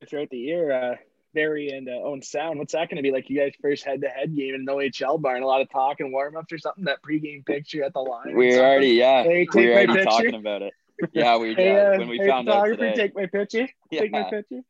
[0.10, 0.96] throughout the year, uh,
[1.34, 2.60] Barrie and uh, Owen Sound.
[2.60, 3.30] What's that gonna be like?
[3.30, 5.42] You guys first head to head game in an OHL barn.
[5.44, 6.86] A lot of talk and warm ups or something.
[6.86, 8.36] That pregame picture at the line.
[8.36, 10.06] We're already yeah, Hey, we're already picture.
[10.08, 10.74] talking about it.
[11.14, 12.96] Yeah, we Hey, uh, when we hey, found out photographer, today.
[12.96, 13.68] take my picture.
[13.92, 14.30] Take my Yeah.
[14.30, 14.62] picture.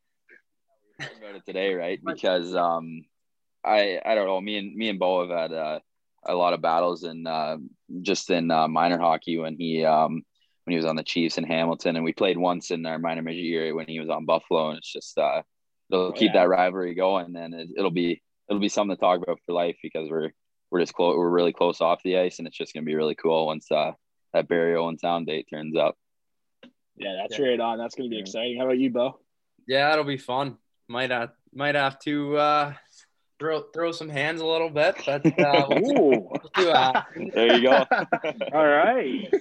[1.18, 2.00] about it today, right?
[2.04, 3.06] Because um,
[3.65, 4.39] I I don't know.
[4.39, 5.80] Me and me and Beau have had uh,
[6.25, 7.58] a lot of battles in uh,
[8.01, 10.21] just in uh, minor hockey when he um
[10.65, 13.21] when he was on the Chiefs in Hamilton, and we played once in our minor
[13.21, 15.41] midget year when he was on Buffalo, and it's just uh,
[15.91, 16.41] it'll keep Yeah.
[16.43, 19.78] that rivalry going, and it, it'll be it'll be something to talk about for life
[19.82, 20.32] because we're
[20.71, 23.15] we're just close, we're really close off the ice, and it's just gonna be really
[23.15, 23.91] cool once uh
[24.34, 25.95] that Barrie Owen Sound date turns up.
[26.97, 27.45] Yeah, that's Yeah.
[27.47, 27.78] right on.
[27.78, 28.21] That's gonna be Yeah.
[28.21, 28.58] exciting.
[28.58, 29.19] How about you, Beau?
[29.67, 30.58] Yeah, it'll be fun.
[30.88, 32.73] Might have might have to uh,
[33.39, 36.30] throw throw some hands a little bit, but uh, we'll, Ooh.
[36.30, 37.34] we'll see what happens.
[37.34, 37.86] There you go.
[38.54, 39.34] All right.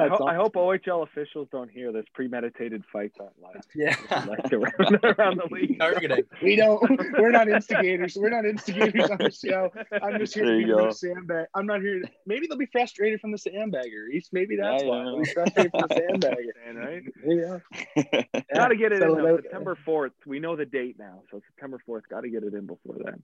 [0.00, 3.60] I, ho- I hope OHL officials don't hear this premeditated fights online.
[3.74, 3.94] Yeah,
[4.26, 5.78] Like around, around the league.
[5.78, 6.24] targeting.
[6.42, 6.80] We don't.
[7.18, 8.16] We're not instigators.
[8.18, 9.70] We're not instigators on the show.
[10.02, 10.86] I'm just here to be go.
[10.86, 11.46] the sandbag.
[11.54, 12.02] I'm not here.
[12.26, 14.06] Maybe they'll be frustrated from the sandbagger.
[14.08, 14.30] Reese.
[14.32, 15.04] Maybe that's Yeah, why yeah.
[15.04, 16.68] they'll be frustrated from the sandbagger.
[16.68, 17.02] And, right?
[17.26, 18.42] Yeah.
[18.54, 19.36] Got to get it in Settle though.
[19.36, 20.10] September 4th.
[20.26, 21.22] We know the date now.
[21.30, 22.02] So September 4th.
[22.10, 23.22] Got to get it in before then.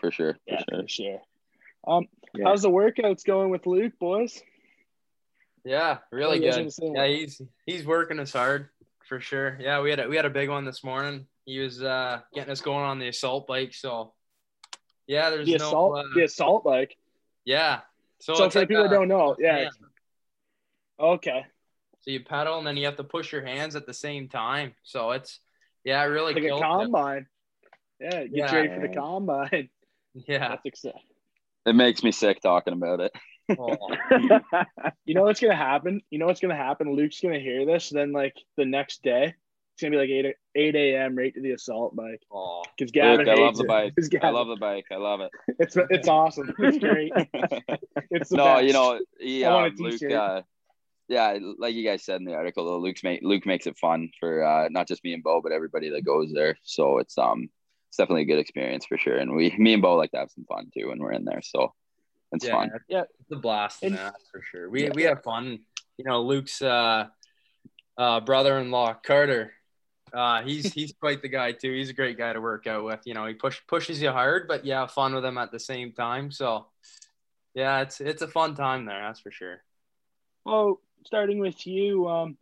[0.00, 0.34] for sure.
[0.34, 0.82] For Yeah, sure.
[0.82, 1.20] for sure.
[1.86, 2.44] Um, Yeah.
[2.46, 4.42] how's the workouts going with Luke, boys?
[5.66, 6.92] Yeah, really You guys are good.
[6.94, 8.68] Yeah, he's he's working us hard
[9.08, 9.58] for sure.
[9.60, 11.26] Yeah, we had a, we had a big one this morning.
[11.44, 13.74] He was uh, getting us going on the assault bike.
[13.74, 14.12] So
[15.08, 16.96] yeah, there's The no assault, uh, the assault bike.
[17.44, 17.80] yeah.
[18.20, 19.58] So, So, for like people a- that don't know, yeah.
[19.62, 19.68] yeah.
[20.98, 21.44] Okay,
[22.00, 24.72] So you pedal and then you have to push your hands at the same time.
[24.84, 25.40] So it's
[25.84, 26.64] yeah, it really like a killed it.
[26.64, 27.26] combine.
[28.00, 28.54] Yeah, get Yeah.
[28.54, 29.68] ready for the combine.
[30.26, 30.48] Yeah.
[30.48, 31.00] That's exciting.
[31.66, 33.12] It makes me sick talking about it.
[33.58, 33.76] Oh,
[35.04, 36.00] You know what's gonna happen?
[36.10, 36.92] You know what's gonna happen?
[36.94, 37.90] Luke's gonna hear this.
[37.90, 39.34] Then like the next day,
[39.74, 41.16] it's gonna be like eight eight a.m.
[41.16, 42.62] right to the assault bike oh.
[42.76, 43.68] because Gavin Luke, I love the it.
[43.68, 43.92] bike.
[43.94, 44.86] 'Cause I love the bike.
[44.90, 45.30] I love it.
[45.58, 46.52] it's it's awesome.
[46.58, 47.12] It's great.
[48.10, 48.64] It's the no, best.
[48.66, 50.12] you know, he, I want a um, Luke.
[50.12, 50.42] Uh,
[51.08, 54.10] yeah, like you guys said in the article, though, Luke's make Luke makes it fun
[54.20, 56.56] for uh, not just me and Beau, but everybody that goes there.
[56.62, 57.48] So it's um,
[57.88, 59.16] it's definitely a good experience for sure.
[59.16, 61.42] And we, me and Beau, like to have some fun too when we're in there.
[61.42, 61.72] So
[62.32, 62.70] it's yeah, fun.
[62.88, 63.02] Yeah.
[63.20, 64.68] It's a blast in And- that for sure.
[64.68, 64.90] We Yeah.
[64.94, 65.60] we have fun.
[65.98, 67.06] You know, Luke's uh,
[67.96, 69.52] uh, brother-in-law Carter.
[70.12, 71.72] Uh, he's he's quite the guy too.
[71.72, 73.00] He's a great guy to work out with.
[73.04, 75.92] You know, he push pushes you hard, but yeah, fun with him at the same
[75.92, 76.30] time.
[76.30, 76.66] So
[77.54, 79.00] yeah, it's it's a fun time there.
[79.00, 79.62] That's for sure.
[80.44, 82.36] Well, starting with you, um,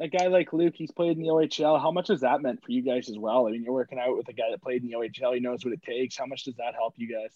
[0.00, 1.80] a guy like Luke, he's played in the OHL.
[1.80, 3.46] How much has that meant for you guys as well?
[3.46, 5.34] I mean, you're working out with a guy that played in the OHL.
[5.34, 6.16] He knows what it takes.
[6.16, 7.30] How much does that help you guys?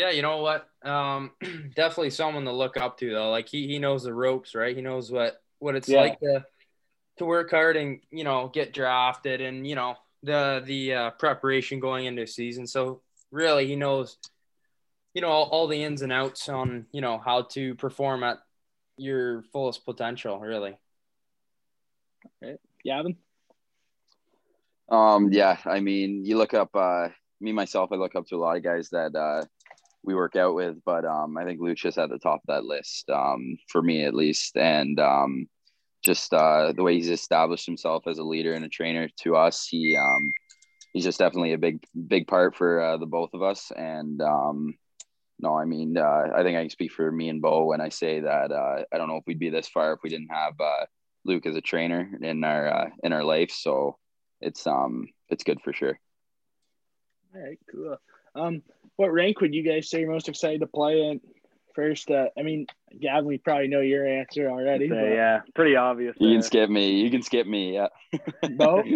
[0.00, 0.66] Yeah, you know what?
[0.82, 1.32] Um,
[1.76, 3.30] definitely someone to look up to though.
[3.30, 4.74] Like he he knows the ropes, right?
[4.74, 6.00] He knows what what it's Yeah.
[6.00, 6.42] like to
[7.18, 11.80] to work hard and you know get drafted and you know the the uh, preparation
[11.80, 12.66] going into season.
[12.66, 14.16] So really, he knows
[15.12, 18.38] you know all, all the ins and outs on you know how to perform at
[18.96, 20.40] your fullest potential.
[20.40, 20.78] Really.
[22.86, 23.18] Gavin?
[24.88, 27.08] Um, yeah, I mean, you look up uh,
[27.38, 27.92] me myself.
[27.92, 29.44] I look up to a lot of guys that uh,
[30.02, 33.08] we work out with, but um, I think Luke's at the top of that list
[33.10, 35.46] um, for me at least, and um,
[36.02, 39.66] just uh, the way he's established himself as a leader and a trainer to us.
[39.66, 40.32] He um,
[40.92, 44.74] he's just definitely a big big part for uh, the both of us, and um,
[45.38, 47.88] no, I mean, uh, I think I can speak for me and Beau when I
[47.88, 50.54] say that uh, I don't know if we'd be this far if we didn't have
[50.60, 50.86] uh,
[51.24, 53.50] Luke as a trainer in our uh, in our life.
[53.50, 53.96] So
[54.40, 55.98] it's um it's good for sure.
[57.34, 57.96] All right, cool.
[58.34, 58.62] Um,
[59.00, 61.20] what rank would you guys say you're most excited to play in?
[61.74, 62.66] First, uh, I mean,
[63.00, 64.88] Gavin, we probably know your answer already.
[64.88, 66.14] So, but- yeah, pretty obvious.
[66.20, 66.36] You there.
[66.36, 67.00] can skip me.
[67.00, 67.74] You can skip me.
[67.74, 67.88] Yeah.
[68.56, 68.82] Beau?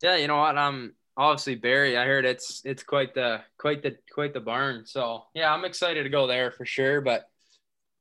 [0.00, 0.56] Yeah, you know what?
[0.56, 1.96] Um, obviously Barrie.
[1.96, 4.86] I heard it's it's quite the quite the quite the barn.
[4.86, 7.00] So yeah, I'm excited to go there for sure.
[7.00, 7.28] But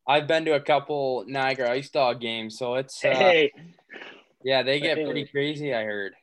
[0.08, 3.52] I've been to a couple Niagara Ice Dog games, so it's uh, Hey,
[4.44, 5.06] yeah, they get Hey.
[5.06, 5.74] pretty crazy.
[5.74, 6.14] I heard.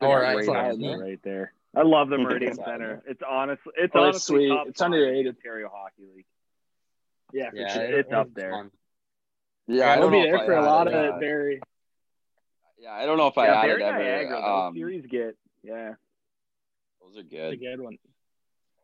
[0.00, 0.96] All Or right, I- Great right, idea.
[0.96, 1.52] right there.
[1.76, 3.02] I love the Meridian Center.
[3.06, 4.48] It's honestly, it's Oh, it's honestly sweet.
[4.48, 5.24] top It's five in underrated.
[5.34, 6.26] the Ontario Hockey League.
[7.32, 7.82] yeah, for Yeah, sure.
[7.82, 8.50] it- it's up there.
[8.52, 8.70] fun.
[9.66, 9.84] Yeah.
[9.90, 11.60] I I I'll be there for a lot of uh, it, Barrie.
[12.78, 13.98] Yeah, I don't know if I yeah, had Barrie ever.
[13.98, 14.40] Niagara.
[14.40, 15.94] Those Um, series get yeah.
[17.00, 17.60] those are That's a good.
[17.60, 17.98] good one.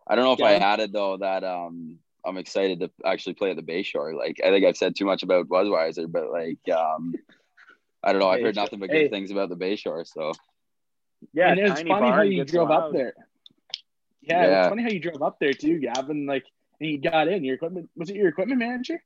[0.06, 0.46] I don't know if Yeah.
[0.46, 4.14] I added though that um I'm excited to actually play at the Bayshore.
[4.14, 7.14] Like I think I've said too much about Budweiser, but like um,
[8.02, 8.28] I don't know.
[8.28, 9.08] I've heard nothing but good Hey.
[9.08, 10.06] things about the Bayshore.
[10.06, 10.32] So
[11.32, 13.14] Yeah, and it's funny how you gets drove up there.
[14.22, 14.60] Yeah, Yeah.
[14.60, 16.26] it's funny how you drove up there too, Gavin.
[16.26, 16.44] Like,
[16.80, 17.44] and you got in.
[17.44, 19.02] Your equipment was it your equipment manager?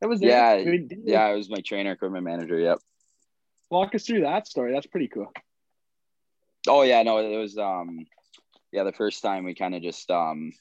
[0.00, 0.30] That was there?
[0.30, 2.58] Yeah, I mean, yeah, It was my trainer, equipment manager.
[2.58, 2.78] Yep.
[3.70, 4.72] Walk us through that story.
[4.72, 5.32] That's pretty cool.
[6.68, 8.06] Oh yeah, no, it was um,
[8.72, 10.52] yeah, the first time we kind of just um,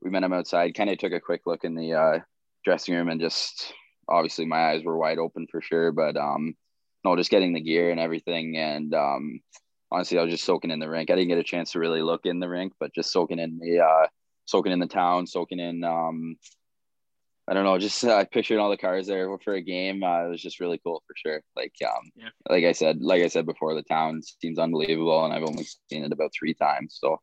[0.00, 0.74] we met him outside.
[0.74, 2.18] Kind of took a quick look in the uh,
[2.64, 3.72] dressing room and just
[4.08, 5.92] obviously my eyes were wide open for sure.
[5.92, 6.54] But um,
[7.04, 9.40] no, just getting the gear and everything, and um,
[9.92, 11.10] honestly, I was just soaking in the rink.
[11.10, 13.58] I didn't get a chance to really look in the rink, but just soaking in
[13.58, 14.06] the uh,
[14.46, 16.36] soaking in the town, soaking in um,
[17.48, 20.02] I don't know, just uh, picturing all the cars there for a game.
[20.02, 21.42] Uh, it was just really cool for sure.
[21.56, 22.28] Like um, Yeah.
[22.48, 26.04] like I said, like I said before, the town seems unbelievable, and I've only seen
[26.04, 26.98] it about three times.
[27.00, 27.20] So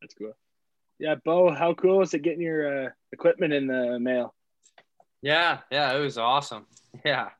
[0.00, 0.32] That's cool.
[0.98, 4.32] Yeah, Beau, how cool is it getting your uh, equipment in the mail?
[5.22, 6.66] Yeah, yeah, it was awesome.
[7.04, 7.30] Yeah,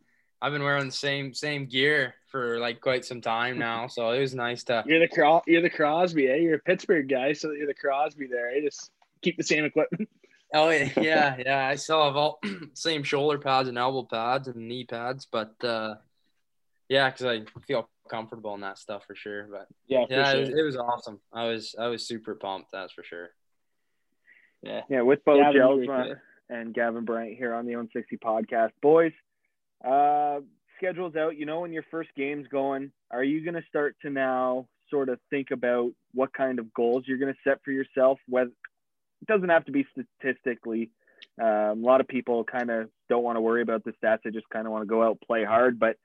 [0.42, 4.18] I've been wearing the same same gear for like quite some time now, so it
[4.18, 4.82] was nice to.
[4.88, 6.34] You're the Cro- you're the Crosby, eh?
[6.34, 8.48] You're a Pittsburgh guy, so you're the Crosby there.
[8.50, 8.60] Eh?
[8.60, 8.90] Just
[9.22, 10.08] keep the same equipment.
[10.56, 11.66] Oh yeah, yeah, yeah.
[11.66, 12.38] I still have all
[12.74, 15.94] same shoulder pads and elbow pads and knee pads, but uh,
[16.88, 19.48] yeah, because I feel comfortable in that stuff for sure.
[19.50, 20.36] But Yeah, yeah, sure.
[20.36, 21.18] it, was, it was awesome.
[21.32, 22.70] I was I was super pumped.
[22.72, 23.30] That's for sure.
[24.62, 24.82] yeah.
[24.88, 26.20] Yeah, with Beau Gavin, you Gels were good.
[26.50, 28.70] and Gavin Bryant here on the Own 60 podcast.
[28.80, 29.12] Boys,
[29.84, 30.38] uh,
[30.84, 31.36] schedule's out.
[31.36, 32.92] You know when your first game's going.
[33.10, 37.04] Are you going to start to now sort of think about what kind of goals
[37.06, 38.18] you're going to set for yourself?
[38.28, 38.50] Whether
[39.22, 39.86] it doesn't have to be
[40.20, 40.90] statistically.
[41.40, 44.18] Um, a lot of people kind of don't want to worry about the stats.
[44.24, 45.78] They just kind of want to go out play hard.
[45.78, 45.96] But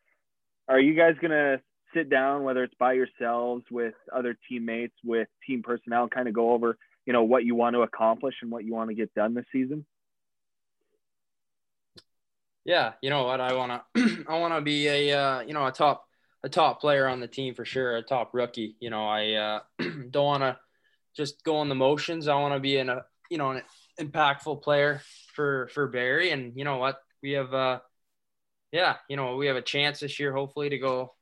[0.70, 1.62] are you guys going to
[1.94, 6.52] sit down, whether it's by yourselves, with other teammates, with team personnel, kind of go
[6.52, 9.34] over, you know, what you want to accomplish and what you want to get done
[9.34, 9.86] this season?
[12.70, 13.42] Yeah, you know what?
[13.42, 13.82] I wanna
[14.28, 16.06] I wanna be a uh, you know a top
[16.44, 18.76] a top player on the team for sure, a top rookie.
[18.80, 19.60] You know, I uh,
[20.12, 20.60] don't wanna
[21.18, 22.28] just go on the motions.
[22.28, 23.64] I wanna be in a you know an
[24.00, 25.02] impactful player
[25.34, 26.30] for for Barrie.
[26.30, 27.02] And you know what?
[27.24, 27.80] We have uh
[28.72, 31.16] yeah, you know, we have a chance this year hopefully to go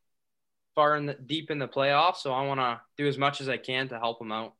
[0.75, 2.17] far in the deep in the playoffs.
[2.17, 4.53] So I wanna do as much as I can to help him out.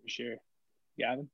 [0.00, 0.36] for sure.
[0.96, 1.28] Gavin?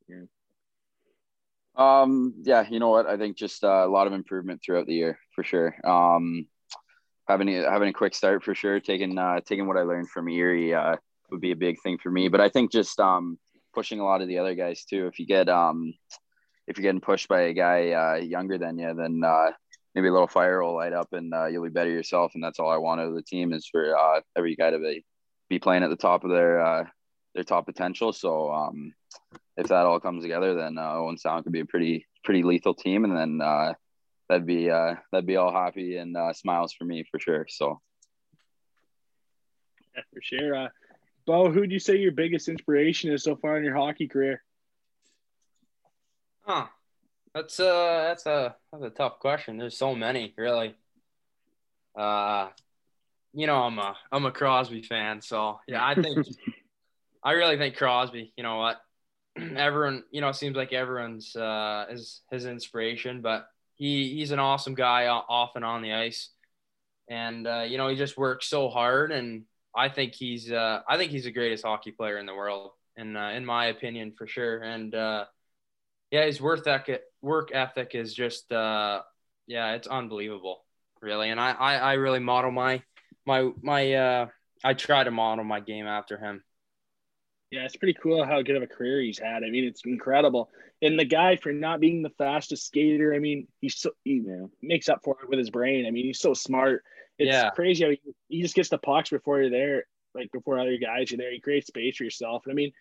[1.77, 3.07] Um, yeah, you know what?
[3.07, 5.77] I think just uh, a lot of improvement throughout the year for sure.
[5.85, 6.47] Um,
[7.29, 8.81] having a, having a quick start for sure.
[8.81, 10.97] Taking uh, taking what I learned from Erie uh,
[11.31, 12.29] would be a big thing for me.
[12.29, 13.39] But I think just um,
[13.75, 15.07] pushing a lot of the other guys too.
[15.07, 15.93] If you get um,
[16.67, 19.53] if you're getting pushed by a guy uh, younger than you, then uh,
[19.95, 22.33] maybe a little fire will light up and uh, you'll be better yourself.
[22.35, 25.05] And that's all I want of the team is for uh, every guy to be
[25.49, 26.85] be playing at the top of their uh,
[27.37, 28.13] their top potential.
[28.13, 28.93] So um,
[29.57, 32.75] if that all comes together, then uh, Owen Sound could be a pretty pretty lethal
[32.75, 33.75] team, and then uh,
[34.29, 37.47] that'd be uh, that'd be all happy and uh, smiles for me for sure.
[37.49, 37.81] So
[39.95, 40.57] Yeah, for sure.
[40.57, 40.69] Uh,
[41.27, 44.43] Beau, who'd you say your biggest inspiration is so far in your hockey career?
[46.43, 46.67] Huh.
[47.35, 49.59] That's uh that's a that's a tough question.
[49.59, 50.75] There's so many, really.
[51.99, 52.49] Uh
[53.35, 56.27] you know, I'm a I'm a Crosby fan, so yeah, I think
[57.27, 58.81] I really think Crosby, you know what?
[59.37, 64.77] Everyone, you know, seems like everyone's uh is his inspiration, but he he's an awesome
[64.77, 66.31] guy off and on the ice.
[67.11, 69.43] And uh, you know, he just works so hard and
[69.75, 73.17] I think he's uh I think he's the greatest hockey player in the world in
[73.17, 74.63] uh, in my opinion for sure.
[74.63, 75.25] And uh
[76.13, 79.03] yeah, his work ethic work ethic is just uh
[79.49, 80.65] yeah, it's unbelievable,
[81.03, 81.31] really.
[81.31, 82.83] And I, I, I really model my
[83.27, 84.27] my my uh
[84.63, 86.45] I try to model my game after him.
[87.51, 89.45] Yeah, it's pretty cool how good of a career he's had.
[89.45, 90.51] I mean, it's incredible.
[90.83, 94.23] And the guy for not being the fastest skater, I mean, he's so he
[94.63, 95.87] makes up for it with his brain.
[95.87, 96.83] I mean, he's so smart.
[97.19, 97.51] It's Yeah.
[97.51, 99.85] crazy how he, he just gets the pucks before you're there,
[100.15, 101.31] like before other guys are there.
[101.33, 102.43] He creates space for yourself.
[102.47, 102.73] And I mean,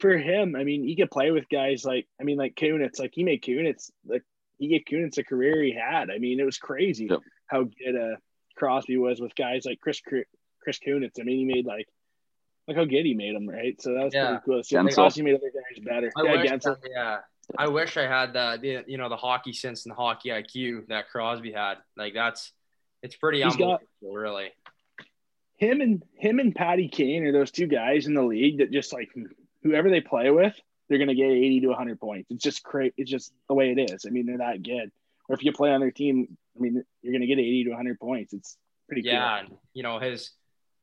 [0.00, 2.98] for him, I mean, he could play with guys like I mean, like Kunitz.
[2.98, 4.24] Like he made Kunitz like
[4.58, 6.10] he gave Kunitz a career he had.
[6.10, 7.20] I mean, it was crazy Yep.
[7.46, 8.16] how good uh,
[8.56, 11.20] Crosby was with guys like Chris Chris Kunitz.
[11.20, 11.86] I mean, he made like
[12.68, 13.80] look how good he made him, right?
[13.82, 14.26] So that was Yeah.
[14.28, 14.62] pretty cool.
[14.62, 14.98] So Guentzel.
[14.98, 16.12] also made other guys better.
[16.16, 16.76] I yeah, wish, Guentzel.
[16.94, 17.18] yeah,
[17.58, 20.86] I wish I had the, the you know the hockey sense and the hockey IQ
[20.88, 21.78] that Crosby had.
[21.96, 22.52] Like that's
[23.02, 24.50] it's pretty He's got- unbelievable, really.
[25.56, 28.92] him and him and Patty Kane are those two guys in the league that just
[28.92, 29.08] like
[29.62, 30.54] whoever they play with,
[30.88, 32.30] they're gonna get eighty to hundred points.
[32.30, 32.94] It's just crazy.
[32.96, 34.04] It's just the way it is.
[34.06, 34.90] I mean, they're that good.
[35.28, 37.98] Or if you play on their team, I mean, you're gonna get eighty to hundred
[37.98, 38.32] points.
[38.32, 38.56] It's
[38.88, 39.12] pretty cool.
[39.12, 40.30] Yeah, and you know his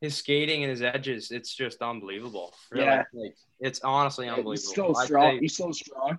[0.02, 2.54] his skating and his edges, it's just unbelievable.
[2.72, 2.86] Really.
[2.86, 3.04] Yeah.
[3.14, 4.52] Like, it's honestly unbelievable.
[4.52, 5.36] He's so strong.
[5.36, 6.18] say- He's so strong.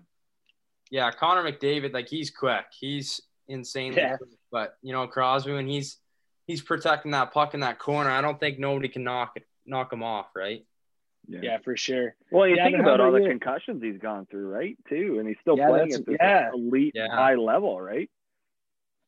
[0.90, 4.16] yeah, Connor McDavid, like he's quick, he's insanely Yeah.
[4.16, 4.30] quick.
[4.50, 5.98] But you know, Crosby when he's
[6.46, 9.92] he's protecting that puck in that corner, I don't think nobody can knock it, knock
[9.92, 10.64] him off, right?
[11.28, 12.14] Yeah, for sure.
[12.30, 14.78] Well, you Yeah, think about all the concussions he's gone through, right?
[14.88, 16.50] Too, and he's still Yeah, playing at this yeah.
[16.54, 17.08] elite Yeah.
[17.08, 18.08] high level, right?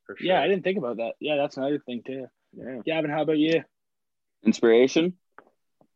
[0.05, 0.27] For sure.
[0.27, 1.15] Yeah, I didn't think about that.
[1.21, 2.27] Yeah, that's another thing too.
[2.55, 2.81] Yeah.
[2.85, 3.63] Gavin, how about you?
[4.45, 5.15] Inspiration?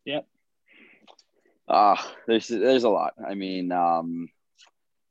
[0.05, 0.27] Yep.
[1.67, 3.13] Ah, there's there's a lot.
[3.25, 4.27] I mean, um,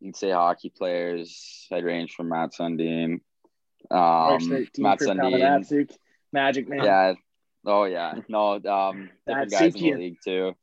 [0.01, 1.67] you can say hockey players.
[1.73, 3.21] I'd range from Matt Sundin.
[3.91, 5.89] Um, Matt Sundin.
[6.33, 6.85] Magic Man.
[6.85, 7.15] Yeah.
[7.65, 8.15] Oh yeah.
[8.29, 8.55] No.
[8.55, 10.55] Um, different guys in the league too.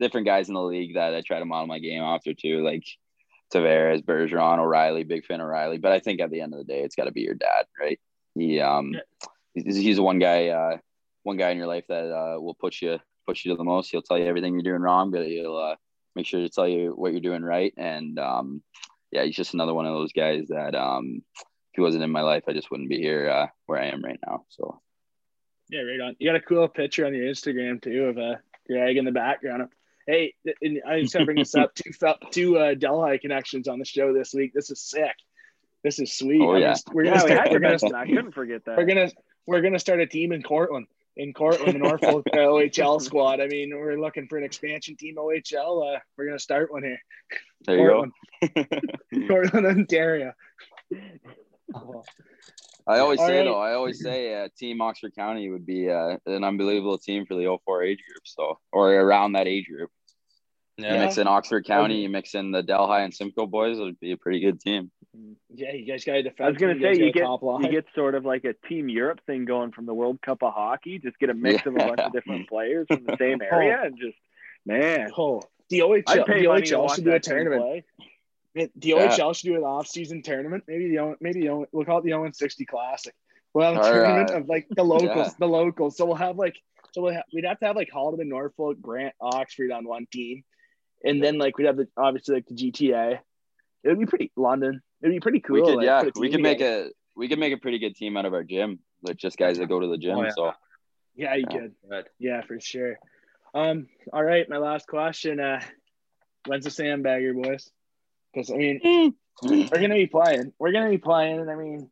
[0.00, 2.84] Different guys in the league that I try to model my game after too, like
[3.52, 5.04] Tavares, Bergeron, O'Reilly.
[5.04, 5.78] Big fan of O'Reilly.
[5.78, 7.66] But I think at the end of the day, it's got to be your dad,
[7.80, 7.98] right?
[8.34, 9.28] He um, Yeah.
[9.54, 10.78] he's, he's the one guy, uh,
[11.26, 13.90] one guy in your life that uh, will push you push you to the most.
[13.90, 15.74] He'll tell you everything you're doing wrong, but he'll uh,
[16.14, 17.74] make sure to tell you what you're doing right.
[17.76, 18.62] And um,
[19.10, 21.42] yeah, he's just another one of those guys that um, if
[21.74, 24.20] he wasn't in my life, I just wouldn't be here uh, where I am right
[24.24, 24.44] now.
[24.50, 24.80] So
[25.68, 26.16] Yeah, right on.
[26.20, 29.68] You got a cool picture on your Instagram too of a Greg in the background.
[30.06, 31.74] Hey, and I just gotta bring this up.
[31.82, 31.90] Two
[32.30, 34.52] two uh, Delhi connections on the show this week.
[34.54, 35.16] This is sick.
[35.82, 36.40] This is sweet.
[36.42, 36.70] Oh, I'm yeah.
[36.74, 37.96] just- we're Yeah, gonna we had, we're gonna.
[37.96, 38.76] I couldn't forget that.
[38.76, 39.10] we're gonna
[39.46, 40.86] we're gonna start a team in Courtland.
[41.16, 43.40] In Courtland, the Norfolk uh, OHL squad.
[43.40, 45.96] I mean, we're looking for an expansion team OHL.
[45.96, 46.98] Uh, we're gonna start one here.
[47.64, 48.12] there you Portland,
[48.54, 49.26] go.
[49.28, 50.32] Portland, Ontario.
[52.86, 53.44] I always All say right.
[53.44, 57.34] though, I always say uh, Team Oxford County would be uh, an unbelievable team for
[57.34, 58.22] the 04 age group.
[58.24, 59.90] So or around that age group.
[60.78, 63.98] You mix in Oxford County, you mix in the Delhi and Simcoe boys, it would
[63.98, 64.90] be a pretty good team.
[65.54, 66.40] Yeah, you guys got a defense.
[66.46, 69.44] I was gonna say you get you get sort of like a Team Europe thing
[69.44, 70.98] going from the World Cup of hockey.
[70.98, 73.56] Just get a mix of a bunch of different players from the same oh.
[73.56, 74.16] area and just
[74.64, 75.10] man.
[75.16, 77.60] Oh, the OHL, the pay money to OHL should do a tournament.
[77.62, 77.84] play.
[78.54, 79.08] Man, The Yeah.
[79.08, 80.64] OHL should do an off-season tournament.
[80.66, 83.14] Maybe the maybe the we'll call it the Owen sixty Classic.
[83.54, 84.40] We'll have a All tournament right.
[84.42, 85.32] of like the locals, Yeah.
[85.38, 85.96] the locals.
[85.96, 86.56] So we'll have like
[86.92, 90.44] so we'll ha- we'd have to have like Haldimand, Norfolk, Brant, Oxford on one team,
[91.04, 93.18] and then like we'd have the obviously like the GTA.
[93.84, 94.82] It would be pretty London.
[95.02, 95.54] It'd be pretty cool.
[95.54, 96.86] we could, like, yeah, we team could make together.
[96.86, 98.78] a we could make a pretty good team out of our gym.
[99.02, 100.16] Like just guys that go to the gym.
[100.18, 100.30] Oh, yeah.
[100.34, 100.52] So
[101.14, 101.58] Yeah, you Yeah.
[101.58, 101.74] could.
[101.88, 102.06] Good.
[102.18, 102.98] Yeah, for sure.
[103.54, 103.88] Um.
[104.12, 105.40] All right, my last question.
[105.40, 105.60] Uh,
[106.46, 107.70] when's the sandbagger, boys?
[108.32, 110.52] Because I mean, we're gonna be playing.
[110.58, 111.90] We're gonna be playing, and I mean,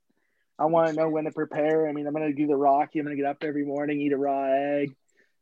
[0.59, 1.89] I want to know when to prepare.
[1.89, 2.99] I mean, I'm gonna do the Rocky.
[2.99, 4.95] I'm gonna get up every morning, eat a raw egg,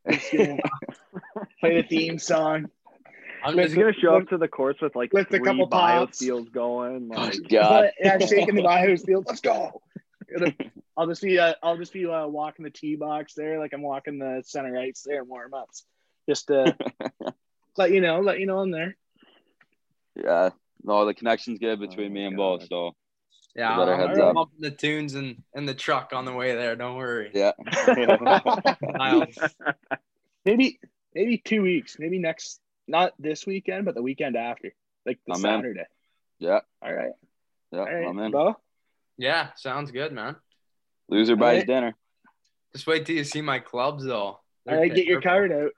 [0.09, 0.31] just
[1.59, 2.69] play the theme song.
[3.43, 6.21] I'm just gonna show up to the course with like with a three couple pops.
[6.21, 7.09] BioSteels going.
[7.13, 7.69] oh, Like, God.
[7.69, 9.25] But, yeah, shaking the bios field.
[9.27, 9.81] Let's go.
[10.97, 13.81] I'll just be uh, I'll just be uh, walking the tee box there, like I'm
[13.81, 15.83] walking the center ice there, warm ups,
[16.29, 16.75] just to
[17.77, 18.95] let you know, let you know I'm there.
[20.15, 20.49] Yeah.
[20.83, 22.59] No, the connection's good between Oh, me and God.
[22.59, 22.67] both.
[22.69, 22.91] So
[23.55, 24.33] yeah, I'm heads up.
[24.35, 26.75] bumping the tunes and in the truck on the way there.
[26.75, 27.31] Don't worry.
[27.33, 27.51] yeah.
[30.45, 30.79] Maybe
[31.15, 34.73] maybe two weeks, maybe next not this weekend, but the weekend after,
[35.05, 35.41] like the I'm in.
[35.41, 35.85] Saturday.
[36.39, 36.59] yeah.
[36.81, 37.11] All right,
[37.71, 37.79] Yeah.
[37.79, 38.31] all right, I'm in.
[38.31, 38.55] Beau.
[39.17, 40.35] yeah, sounds good, man.
[41.09, 41.67] Loser buys Alright.
[41.67, 41.95] dinner.
[42.73, 44.39] Just wait till you see my clubs, though.
[44.65, 45.71] They're- right, get your they're- card out.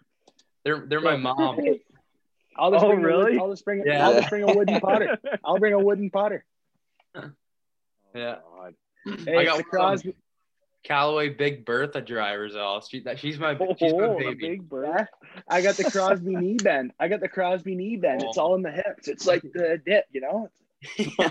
[0.63, 1.59] They're they're my mom.
[2.57, 3.37] I'll just Oh, bring a really?
[3.37, 3.81] I'll just bring.
[3.81, 4.07] A, Yeah.
[4.07, 5.17] I'll just bring a wooden potter.
[5.43, 6.43] I'll bring a wooden potter.
[8.15, 8.37] Yeah.
[8.45, 8.69] Oh,
[9.25, 10.15] hey, I got the one Crosby.
[10.85, 12.55] Callaway Big Bertha drivers.
[12.55, 14.35] All she, that, she's my she's my Oh, baby.
[14.49, 14.85] big bird.
[14.87, 15.05] Yeah,
[15.49, 16.93] I got the Crosby knee bend.
[16.99, 18.21] I got the Crosby knee bend.
[18.23, 18.41] It's Oh.
[18.43, 19.07] all in the hips.
[19.07, 20.49] It's like the dip, you know.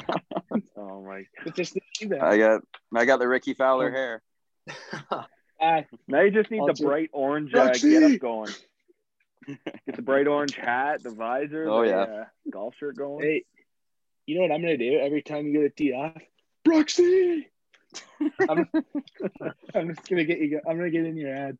[0.76, 1.24] Oh my!
[1.46, 2.22] It's just the knee bend.
[2.22, 2.62] I got
[2.94, 4.22] I got the Rickie Fowler hair.
[5.10, 7.90] Ah, Now you just need I'll the ju- bright orange uh, Roxy!
[7.90, 8.50] get up going.
[9.46, 11.96] Get the bright orange hat, the visor, Oh, the yeah.
[12.00, 13.24] uh, golf shirt going.
[13.24, 13.44] hey,
[14.26, 16.16] you know what I'm gonna do every time you go to tee off?
[16.66, 17.44] Broxy.
[18.48, 18.68] I'm,
[19.74, 20.60] I'm just gonna get you.
[20.68, 21.58] I'm gonna get in your ad.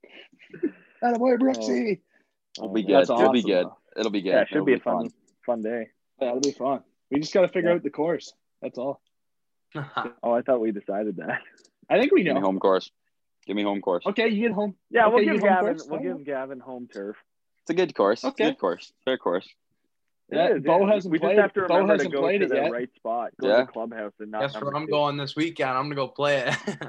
[1.03, 2.01] That boy, Broxy.
[2.57, 2.95] It'll be Oh, good.
[2.97, 3.67] That's It'll be good.
[3.67, 3.77] though.
[3.97, 4.31] It'll be good.
[4.31, 5.11] Yeah, it should It'll be a fun,
[5.45, 5.89] fun day.
[6.19, 6.83] That'll be fun.
[7.11, 7.77] We just gotta figure Yeah.
[7.77, 8.33] out the course.
[8.63, 9.01] That's all.
[10.23, 11.41] Oh, I thought we decided that.
[11.91, 12.31] I think we know.
[12.35, 12.91] Give me home course.
[13.47, 14.07] Give me home course.
[14.07, 14.75] Okay, you get home.
[14.91, 15.75] Yeah, we'll Okay, give you home Gavin.
[15.75, 15.91] first?
[15.91, 16.03] We'll Oh.
[16.03, 17.17] give Gavin home turf.
[17.63, 18.25] It's a good course.
[18.25, 18.45] Okay.
[18.51, 18.93] Good course.
[19.05, 19.49] Fair course.
[20.31, 21.61] It Yeah, is, Beau hasn't we played just have to.
[21.69, 22.73] Beau remember to hasn't go played to it the yet.
[22.73, 23.31] right spot.
[23.41, 23.57] Go Yeah.
[23.61, 24.41] to the clubhouse and not.
[24.43, 24.91] Guess where I'm two.
[24.93, 25.71] going this weekend.
[25.71, 26.77] I'm gonna go play it.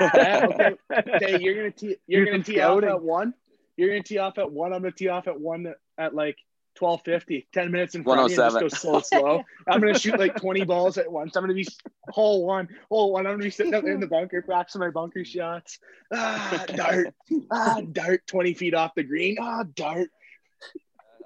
[0.00, 0.76] Yeah, okay.
[0.90, 1.96] Okay, you're gonna tee.
[2.06, 3.32] You're Do gonna some tee off at one.
[3.76, 4.72] You're gonna tee off at one.
[4.72, 6.36] I'm gonna tee off at one at like
[6.74, 7.46] twelve fifty.
[7.52, 8.42] Ten minutes in front of you.
[8.42, 9.44] and Just go slow, slow.
[9.68, 11.36] I'm gonna shoot like twenty balls at once.
[11.36, 11.66] I'm gonna be
[12.08, 13.26] hole one, hole one.
[13.26, 15.78] I'm gonna be sitting up there in the bunker, practicing my bunker shots.
[16.12, 17.14] Ah, dart.
[17.50, 18.26] Ah, dart.
[18.26, 19.36] Twenty feet off the green.
[19.40, 20.08] Ah, dart.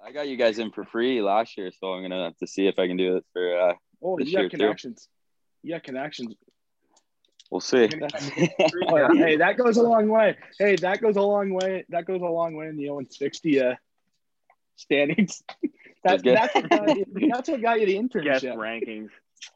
[0.04, 2.66] I got you guys in for free last year, so I'm gonna have to see
[2.66, 4.56] if I can do it for uh, Oh, this you got year, too.
[4.56, 5.08] connections.
[5.62, 6.34] You got connections.
[7.50, 7.88] We'll see.
[8.88, 10.36] Oh, hey, that goes a long way.
[10.58, 11.84] Hey, that goes a long way.
[11.90, 13.74] That goes a long way in the 0 60 uh,
[14.76, 15.42] standings.
[16.04, 16.36] That, That's good.
[16.36, 19.10] that's, what got you, that's what got you the Guest rankings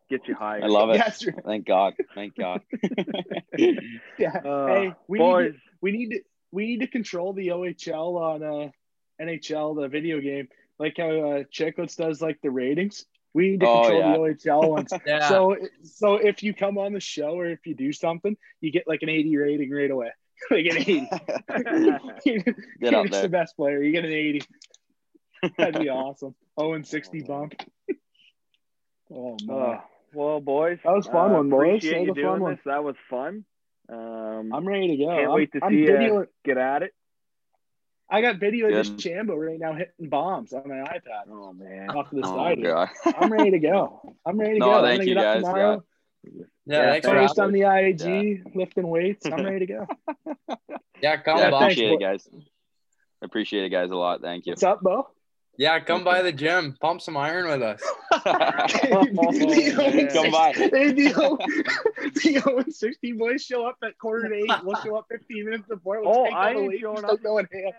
[0.09, 0.63] get you higher.
[0.63, 0.95] I love it.
[0.95, 1.95] Yes, Thank God.
[2.15, 2.61] Thank God.
[4.17, 4.37] yeah.
[4.45, 6.21] Uh, hey, we boys, need to, we need to
[6.53, 8.71] we need to control the OHL on uh,
[9.21, 10.49] NHL the video game
[10.79, 13.07] like how uh, Chiclets does like the ratings.
[13.35, 14.13] We need to Oh, control yeah.
[14.35, 14.93] the OHL ones.
[15.07, 15.29] Yeah.
[15.29, 18.85] So so if you come on the show or if you do something, you get
[18.87, 20.11] like an 80 rating right away.
[20.51, 21.09] like an 80.
[22.25, 22.43] You're
[22.81, 23.23] Get up just there.
[23.23, 23.83] the best player.
[23.83, 24.43] You get an 80.
[25.59, 26.35] That'd be awesome.
[26.59, 27.55] Oh, and 60 bump.
[29.11, 29.57] Oh man.
[29.77, 29.81] uh,
[30.13, 31.79] well, boys, That was fun uh, one, boys.
[31.79, 32.53] Appreciate That you was a fun doing one.
[32.55, 32.61] this.
[32.65, 33.45] That was fun.
[33.89, 35.09] Um, I'm ready to go.
[35.09, 36.93] can't I'm, wait to I'm see you video, get at it.
[38.09, 38.99] I got video of this Good.
[38.99, 42.63] Chambo right now hitting bombs on my iPad Oh man, off to the Oh, side.
[42.63, 42.89] God.
[43.19, 44.01] I'm ready to go.
[44.25, 44.77] I'm ready to No, go.
[44.79, 45.43] I'm thank you, guys.
[45.43, 45.85] tomorrow.
[46.23, 47.33] yeah, Yeah, thanks for thanks.
[47.33, 49.27] Post on the IG, lifting weights.
[49.27, 49.87] I'm ready to go.
[51.03, 51.59] Yeah, come Yeah, Yeah, by.
[51.61, 52.05] thanks, appreciate it, boy.
[52.07, 52.29] guys.
[53.23, 54.21] Appreciate it, guys, a lot.
[54.23, 54.53] Thank you.
[54.53, 55.09] What's up, Beau?
[55.59, 56.77] Yeah, come by the gym.
[56.81, 57.83] Pump some iron with us.
[58.25, 60.09] man.
[60.13, 60.53] Come by.
[60.55, 61.39] Hey, the,
[62.15, 64.51] the 0 60 boys show up at quarter to eight.
[64.65, 66.05] We'll show up 15 minutes before.
[66.05, 67.23] Let's Oh, I ain't showing up.
[67.23, 67.73] going ham.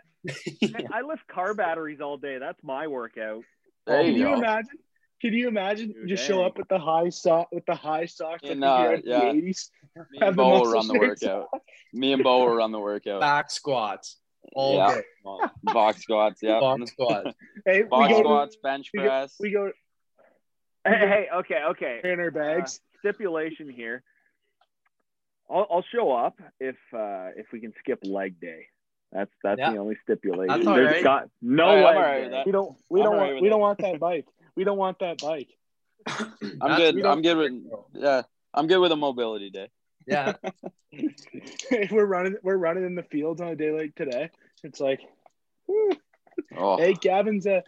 [0.74, 2.38] Man, I lift car batteries all day.
[2.40, 3.44] That's my workout.
[3.86, 4.34] There Can you you go.
[4.36, 4.78] imagine?
[5.22, 5.92] Can you imagine?
[5.94, 9.02] Dude, just show up with the high sock with the high socks In, like uh,
[9.04, 9.20] yeah.
[9.32, 9.70] the 80s.
[10.12, 11.48] Me and Beau will muscle run the workout.
[11.94, 13.22] Me and Beau will run the workout.
[13.22, 14.18] Back squats.
[14.54, 14.96] All Yeah.
[14.96, 15.02] day.
[15.64, 16.60] Box squats, yeah.
[16.60, 17.32] Box squats.
[17.66, 19.36] Hey, Box we go squats, bench we go, press.
[19.40, 19.72] we go
[20.86, 22.00] Hey, hey, okay, okay.
[22.04, 22.80] in our bags.
[23.00, 24.04] Stipulation here.
[25.50, 28.68] I'll, I'll show up if uh, if we can skip leg day.
[29.12, 29.72] That's that's Yeah.
[29.72, 30.48] the only stipulation.
[30.48, 31.04] That's all There's right.
[31.04, 32.46] got no All right, I'm leg all right with that.
[32.46, 33.52] we don't we I'm don't alright want we it.
[33.52, 34.26] don't want that bike.
[34.56, 35.50] We don't want that bike.
[36.08, 37.06] I'm That's- good.
[37.06, 37.54] I'm good with
[37.94, 38.22] yeah.
[38.54, 39.70] I'm good with a mobility day.
[40.08, 40.34] Yeah.
[40.92, 44.30] if we're running we're running in the fields on a day like today,
[44.64, 45.02] it's like
[45.66, 45.92] whew.
[46.56, 47.64] Oh, hey Gavin's a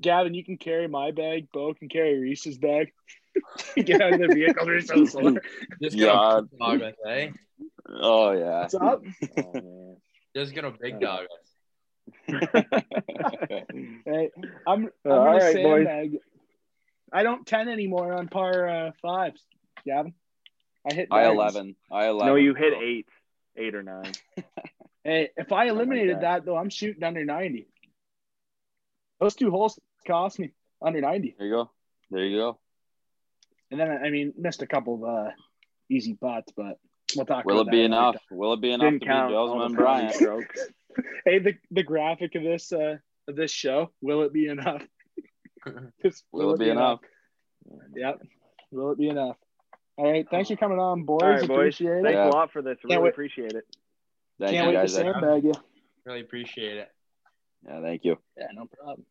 [0.00, 2.92] Gavin, you can carry my bag, Beau can carry Reese's bag.
[3.76, 5.36] Get out of the vehicle, they're so slow.
[5.82, 6.06] Just Yeah.
[6.06, 7.30] gonna big dog us, eh?
[7.88, 8.60] oh yeah.
[8.62, 9.02] What's up?
[9.36, 9.96] Oh, man.
[10.34, 11.52] Just gonna big dog us.
[14.04, 14.30] Hey,
[14.66, 16.18] I'm, I'm All gonna boys.
[17.12, 19.44] I don't ten anymore on par uh, fives,
[19.84, 20.14] Gavin.
[20.90, 21.76] I hit I eleven.
[21.90, 22.26] I eleven.
[22.32, 23.06] No, you hit eight,
[23.56, 24.12] eight or nine.
[25.04, 26.20] Hey, if I eliminated that.
[26.20, 26.44] that.
[26.44, 27.66] though, I'm shooting under ninety.
[29.18, 29.76] Those two holes
[30.06, 31.70] cost me under ninety, There you go.
[32.12, 32.58] There you go.
[33.72, 35.30] and then I mean missed a couple of uh,
[35.90, 36.78] easy putts, but
[37.16, 37.44] we'll talk.
[37.44, 38.22] Will about it be that another enough?
[38.30, 40.14] Will it be enough Didn't to count beat all and penalty Bryant?
[40.14, 40.60] strokes.
[41.24, 44.82] Hey, the the graphic of this uh of this show, will it be enough?
[46.04, 47.00] Just, Will it be enough?
[47.96, 48.20] Yep.
[48.70, 49.36] Will it be enough?
[49.96, 50.26] All right.
[50.30, 51.20] Thanks for coming on, boys.
[51.22, 51.50] All right, boys.
[51.50, 52.02] Appreciate it.
[52.02, 52.28] Thanks Yeah.
[52.28, 52.78] a lot for this.
[52.84, 53.08] Really wait.
[53.10, 53.64] appreciate it.
[54.40, 54.94] Thank Can't you wait to guys.
[54.94, 55.52] sandbag you.
[56.04, 56.88] Really appreciate it.
[57.66, 58.16] Yeah, thank you.
[58.36, 59.06] Yeah, no problem.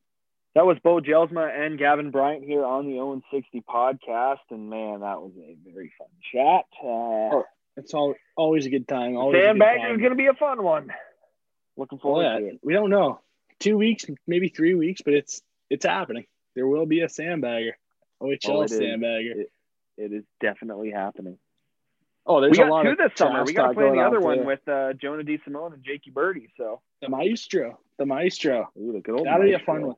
[0.55, 4.39] That was Beau Jelsma and Gavin Bryant here on the Owen 60 podcast.
[4.49, 6.65] And man, that was a very fun chat.
[6.83, 7.43] Uh,
[7.77, 9.15] It's all always a good time.
[9.15, 10.91] Always a good Sandbagging is going to be a fun one.
[11.77, 12.39] Looking Oh, forward yeah.
[12.39, 12.59] to it.
[12.61, 13.21] We don't know.
[13.59, 16.25] Two weeks, maybe three weeks, but it's it's happening.
[16.55, 17.71] There will be a sandbagger.
[18.21, 18.77] OHL Oh, it is.
[18.79, 19.35] sandbagger.
[19.37, 19.51] It
[19.97, 21.37] is definitely happening.
[22.25, 23.43] Oh, there's we a got lot two of this summer.
[23.43, 24.45] We got to play the other one too.
[24.45, 26.49] with uh, Jonah De Simone and Jakey Birdie.
[26.55, 27.79] So, the maestro.
[27.97, 28.69] The maestro.
[28.79, 29.95] ooh, the good old That'll be a fun one.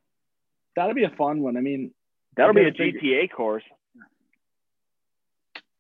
[0.76, 1.58] That'll be a fun one.
[1.58, 1.92] I mean,
[2.38, 3.64] That'll be a figure- GTA course.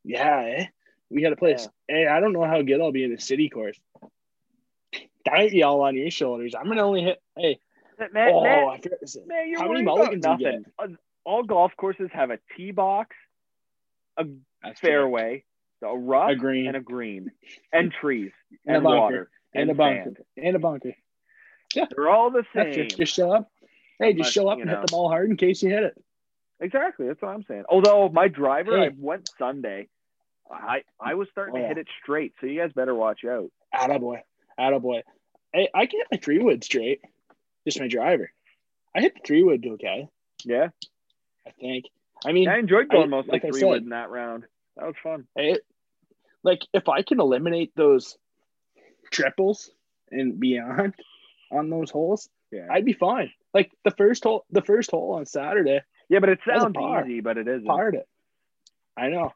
[0.03, 0.65] yeah, eh?
[1.09, 1.55] we got to play.
[1.57, 1.65] Yeah.
[1.87, 3.79] Hey, I don't know how good I'll be in a city course.
[5.25, 6.53] That might be all on your shoulders.
[6.59, 7.21] I'm gonna only hit.
[7.37, 7.59] Hey,
[8.11, 8.79] Man, oh, man,
[9.27, 10.45] man, you're How many mulligans you
[10.79, 10.97] nothing.
[11.25, 13.15] All golf courses have a tee box,
[14.17, 14.25] a
[14.63, 14.89] That's true.
[14.89, 15.43] fairway,
[15.81, 16.67] a rough, A green.
[16.67, 17.31] and a green,
[17.71, 18.31] and trees,
[18.65, 20.17] And and, water, and a bunker sand.
[20.37, 20.93] and a bunker.
[21.75, 22.67] Yeah, they're all the same.
[22.81, 22.95] it.
[22.97, 23.51] Just show up.
[23.99, 24.77] Hey, just show up and know.
[24.79, 26.03] hit the ball hard in case you hit it.
[26.59, 27.07] Exactly.
[27.07, 27.63] That's what I'm saying.
[27.69, 28.85] Although my driver, Hey.
[28.87, 29.87] I went Sunday.
[30.51, 33.49] I I was starting Oh, to hit it straight, so you guys better watch out.
[33.73, 34.19] Attaboy.
[34.59, 35.01] Attaboy.
[35.53, 37.01] Hey, I can hit my three wood straight.
[37.65, 38.29] Just my driver.
[38.95, 40.07] I hit the three wood okay,
[40.45, 40.67] Yeah,
[41.47, 41.85] I think.
[42.25, 44.45] I mean, I enjoyed going I- mostly like three said- wood in that round.
[44.77, 45.27] That was fun.
[45.35, 45.61] it,
[46.43, 48.17] like if I can eliminate those
[49.11, 49.69] triples
[50.11, 50.93] and beyond
[51.51, 53.31] on those holes, Yeah, I'd be fine.
[53.53, 57.05] Like the first hole, the first hole on Saturday, yeah, but it sounds par.
[57.05, 57.65] easy, but it isn't.
[57.65, 58.07] parred it.
[58.97, 59.31] I know.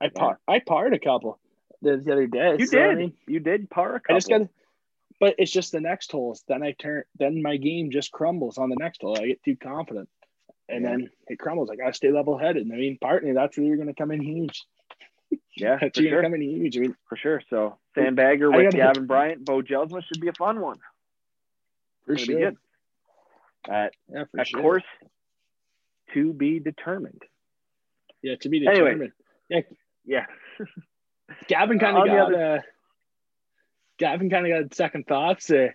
[0.00, 1.38] I par, I parred a couple
[1.82, 2.56] the, the other day.
[2.58, 2.98] You so, I did.
[2.98, 4.16] mean, You did par a I couple.
[4.16, 4.42] just got,
[5.18, 6.44] but it's just the next holes.
[6.46, 7.02] Then I turn.
[7.18, 9.18] Then my game just crumbles on the next hole.
[9.18, 10.08] I get too confident.
[10.68, 10.90] And Yeah.
[10.90, 11.70] then it crumbles.
[11.70, 12.70] I got to stay level headed.
[12.70, 14.64] I mean, partly that's where you're going to come in huge.
[15.56, 16.22] Yeah, That's for you're sure.
[16.22, 16.76] going to come in huge.
[16.76, 17.42] I mean, For sure.
[17.50, 20.76] So Sandbagger with Gavin Bryant, Beau Jelsma should be a fun one.
[22.04, 22.34] for sure.
[22.36, 22.56] be good.
[23.68, 24.60] At, Yeah, for at sure.
[24.60, 24.84] course,
[26.14, 27.22] to be determined.
[28.22, 28.90] Yeah, to be Anyway.
[28.92, 29.12] determined.
[30.04, 30.26] Yeah.
[31.48, 32.60] Gavin kind of got other- uh,
[33.98, 35.68] Gavin kind of got second thoughts uh,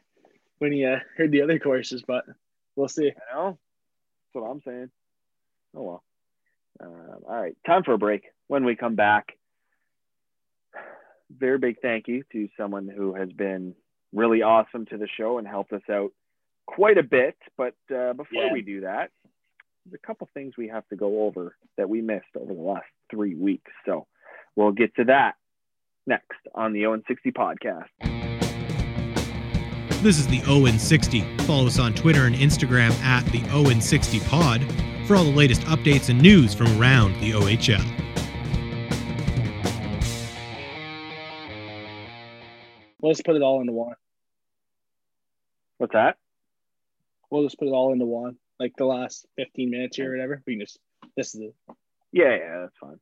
[0.60, 2.24] when he uh, heard the other courses, but
[2.76, 3.10] we'll see.
[3.12, 3.58] I know.
[4.34, 4.90] That's what I'm saying.
[5.76, 6.04] Oh well.
[6.82, 8.24] Um, all right, time for a break.
[8.48, 9.38] When we come back,
[11.38, 13.76] very big thank you to someone who has been
[14.14, 16.12] really awesome to the show and helped us out
[16.66, 17.38] quite a bit.
[17.58, 18.54] But uh, before Yeah.
[18.54, 19.12] we do that,
[19.86, 22.86] there's a couple things we have to go over that we missed over the last
[23.10, 23.72] three weeks.
[23.86, 24.08] So
[24.56, 25.36] we'll get to that
[26.08, 28.31] next on the Owen 60 podcast.
[30.02, 31.22] This is the Owen 60.
[31.46, 34.66] Follow us on Twitter and Instagram at the Owen 60 Pod
[35.06, 37.86] for all the latest updates and news from around the OHL.
[43.04, 43.94] Let's put it all into one.
[45.78, 46.18] What's that?
[47.30, 48.38] We'll just put it all into one.
[48.60, 50.42] Like the last 15 minutes here or whatever.
[50.48, 50.80] We can just,
[51.16, 51.56] this is it.
[52.12, 53.00] Yeah, yeah, that's fine.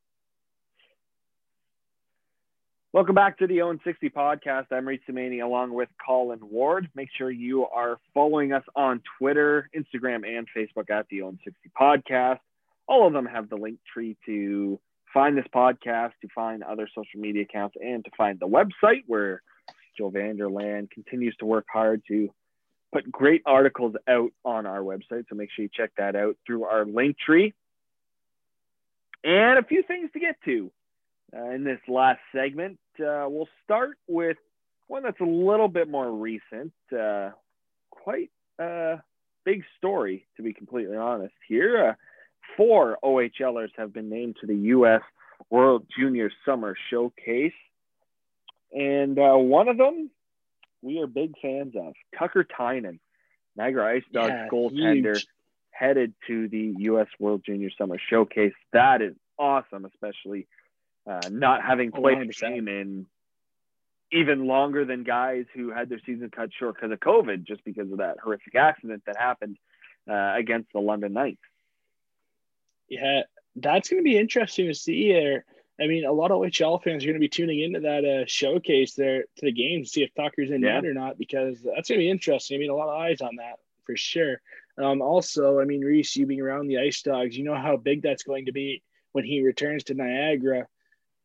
[2.92, 4.66] Welcome back to the Owen 60 podcast.
[4.72, 6.90] I'm Reed Samani along with Colin Ward.
[6.96, 11.70] Make sure you are following us on Twitter, Instagram, and Facebook at the Owen 60
[11.80, 12.40] podcast.
[12.88, 14.80] All of them have the link tree to
[15.14, 19.44] find this podcast, to find other social media accounts, and to find the website where
[19.96, 22.34] Joe Vanderland continues to work hard to
[22.92, 25.26] put great articles out on our website.
[25.30, 27.54] So make sure you check that out through our link tree.
[29.24, 30.72] And a few things to get to
[31.36, 32.80] uh, in this last segment.
[33.00, 34.38] Uh, we'll start with
[34.88, 36.74] one that's a little bit more recent.
[36.98, 37.30] Uh,
[37.92, 39.00] quite a
[39.46, 41.34] big story, to be completely honest.
[41.48, 41.94] Here, uh,
[42.58, 45.02] four OHLers have been named to the U.S.
[45.50, 47.54] World Junior Summer Showcase.
[48.72, 50.12] And uh, one of them
[50.82, 53.00] we are big fans of Tucker Tynan,
[53.56, 55.28] Niagara Ice Dogs Yeah, goaltender huge.
[55.72, 57.08] headed to the U.S.
[57.20, 58.54] World Junior Summer Showcase.
[58.74, 60.48] That is awesome, especially
[61.08, 62.40] uh, not having Oh, played the 100%.
[62.50, 63.06] game in
[64.12, 67.92] even longer than guys who had their season cut short because of COVID, just because
[67.92, 69.58] of that horrific accident that happened
[70.10, 71.42] uh, against the London Knights.
[72.88, 73.22] Yeah,
[73.56, 75.46] that's going to be interesting to see here.
[75.80, 78.24] I mean, a lot of OHL fans are going to be tuning into that uh,
[78.28, 80.74] showcase there to the game to see if Tucker's in Yeah.
[80.76, 82.56] net or not because that's going to be interesting.
[82.56, 84.42] I mean, a lot of eyes on that for sure.
[84.78, 88.02] Um, also, I mean, Reese, you being around the Ice Dogs, you know how big
[88.02, 88.82] that's going to be
[89.12, 90.68] when he returns to Niagara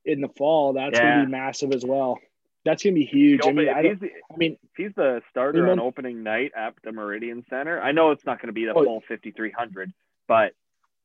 [0.05, 0.73] in the fall.
[0.75, 2.19] That's gonna be massive as well.
[2.65, 3.43] That's going to be huge.
[3.45, 6.73] I mean, I, he's the- I mean, he's the starter Remember- on opening night at
[6.83, 8.83] the Meridian Center, I know it's not going to be the Oh.
[8.85, 9.93] full 5,300,
[10.27, 10.55] but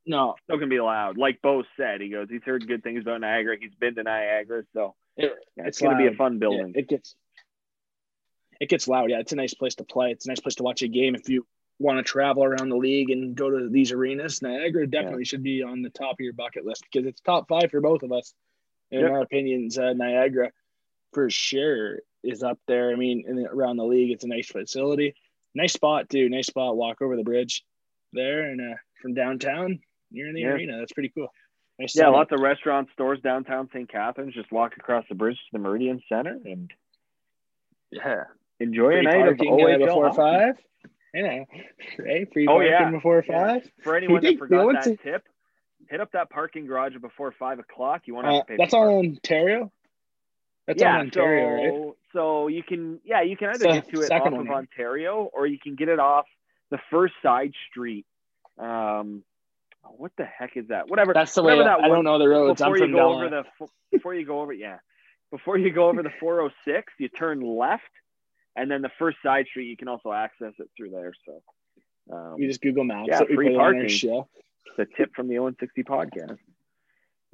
[0.05, 1.17] no, still going to be loud.
[1.17, 3.57] Like Beau said, he goes, he's heard good things about Niagara.
[3.59, 6.39] He's been to Niagara, so it, yeah, it's, It's going to be a fun yeah,
[6.39, 6.71] building.
[6.77, 7.13] it gets
[8.61, 9.09] it gets loud.
[9.09, 10.11] Yeah, it's a nice place to play.
[10.11, 11.45] It's a nice place to watch a game if you
[11.77, 14.41] want to travel around the league and go to these arenas.
[14.41, 17.71] Niagara definitely should be on the top of your bucket list because it's top five
[17.71, 18.33] for both of us.
[18.91, 19.11] In Yep.
[19.11, 20.51] our opinions, uh, Niagara
[21.13, 22.91] for sure is up there.
[22.91, 25.13] I mean, in the, around the league, it's a nice facility,
[25.55, 26.27] nice spot too.
[26.29, 26.75] Nice spot.
[26.75, 27.63] Walk over the bridge
[28.13, 29.79] there, and uh, from downtown,
[30.11, 30.53] you're in the Yeah.
[30.53, 30.77] arena.
[30.79, 31.27] That's pretty cool.
[31.77, 33.87] Nice yeah, lots of restaurants, stores downtown St.
[33.89, 34.33] Catharines.
[34.33, 36.69] Just walk across the bridge to the Meridian Center and
[37.91, 38.23] yeah.
[38.59, 40.55] enjoy Free a night of uh, OHL before five.
[41.13, 41.45] Yeah, know,
[41.99, 42.27] right?
[42.33, 42.89] Free Oh, yeah.
[42.91, 43.37] before Yeah.
[43.59, 43.71] five.
[43.83, 45.23] For anyone that forgot that tip,
[45.89, 48.03] hit up that parking garage before five o'clock.
[48.05, 48.55] You won't Uh, to pay.
[48.57, 48.99] that's all.
[48.99, 49.71] Ontario.
[50.67, 51.93] That's yeah, all Ontario, so, right?
[52.13, 54.47] So you can, yeah, you can either So, get to it off of.
[54.49, 56.25] Ontario or you can get it off
[56.69, 58.05] the first side street.
[58.59, 59.23] Um,
[59.97, 60.89] what the heck is that?
[60.89, 61.13] Whatever.
[61.13, 61.57] That's the way.
[61.57, 62.61] that I don't know the roads.
[62.61, 64.77] I'm before you from go over the before you go over yeah
[65.31, 67.83] before you go over the 406 you turn left
[68.55, 71.41] and then the first side street you can also access it through there so
[72.15, 73.07] um, We just Google Maps.
[73.09, 73.87] Yeah, free put it on our parking.
[73.89, 74.27] show.
[74.77, 76.37] The tip from the Owen 60 podcast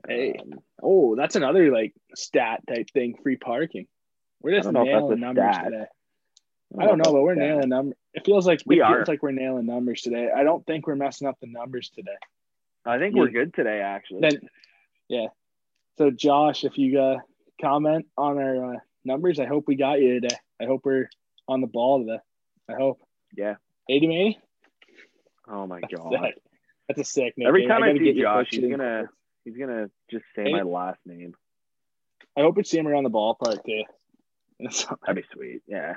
[0.07, 0.35] Hey.
[0.39, 3.15] Um, Oh, that's another like stat type thing.
[3.23, 3.87] Free parking.
[4.41, 5.63] We're just don't know if that's nailing numbers stat.
[5.65, 5.85] today.
[6.79, 7.95] I don't know, but we're nailing numbers.
[8.13, 8.95] It feels like We it are.
[8.97, 10.29] feels like we're nailing numbers today.
[10.35, 12.17] I don't think we're messing up the numbers today.
[12.85, 14.39] I think we're good today actually Then,
[15.07, 15.27] yeah.
[15.97, 17.17] So, Josh, if you uh,
[17.61, 20.35] comment on our uh, numbers, I hope we got you today.
[20.61, 21.09] I hope we're
[21.47, 22.19] on the ball today.
[22.69, 22.99] I hope.
[23.35, 23.55] yeah
[23.89, 24.39] 80 May?
[25.47, 26.35] oh my That's god sick.
[26.87, 27.47] That's a sick name.
[27.47, 29.09] every time I, gotta see Josh he's gonna
[29.43, 30.51] he's gonna just say Hey.
[30.51, 31.33] my last name
[32.37, 33.83] I hope it's him around the ballpark too.
[34.59, 35.95] That'd be sweet yeah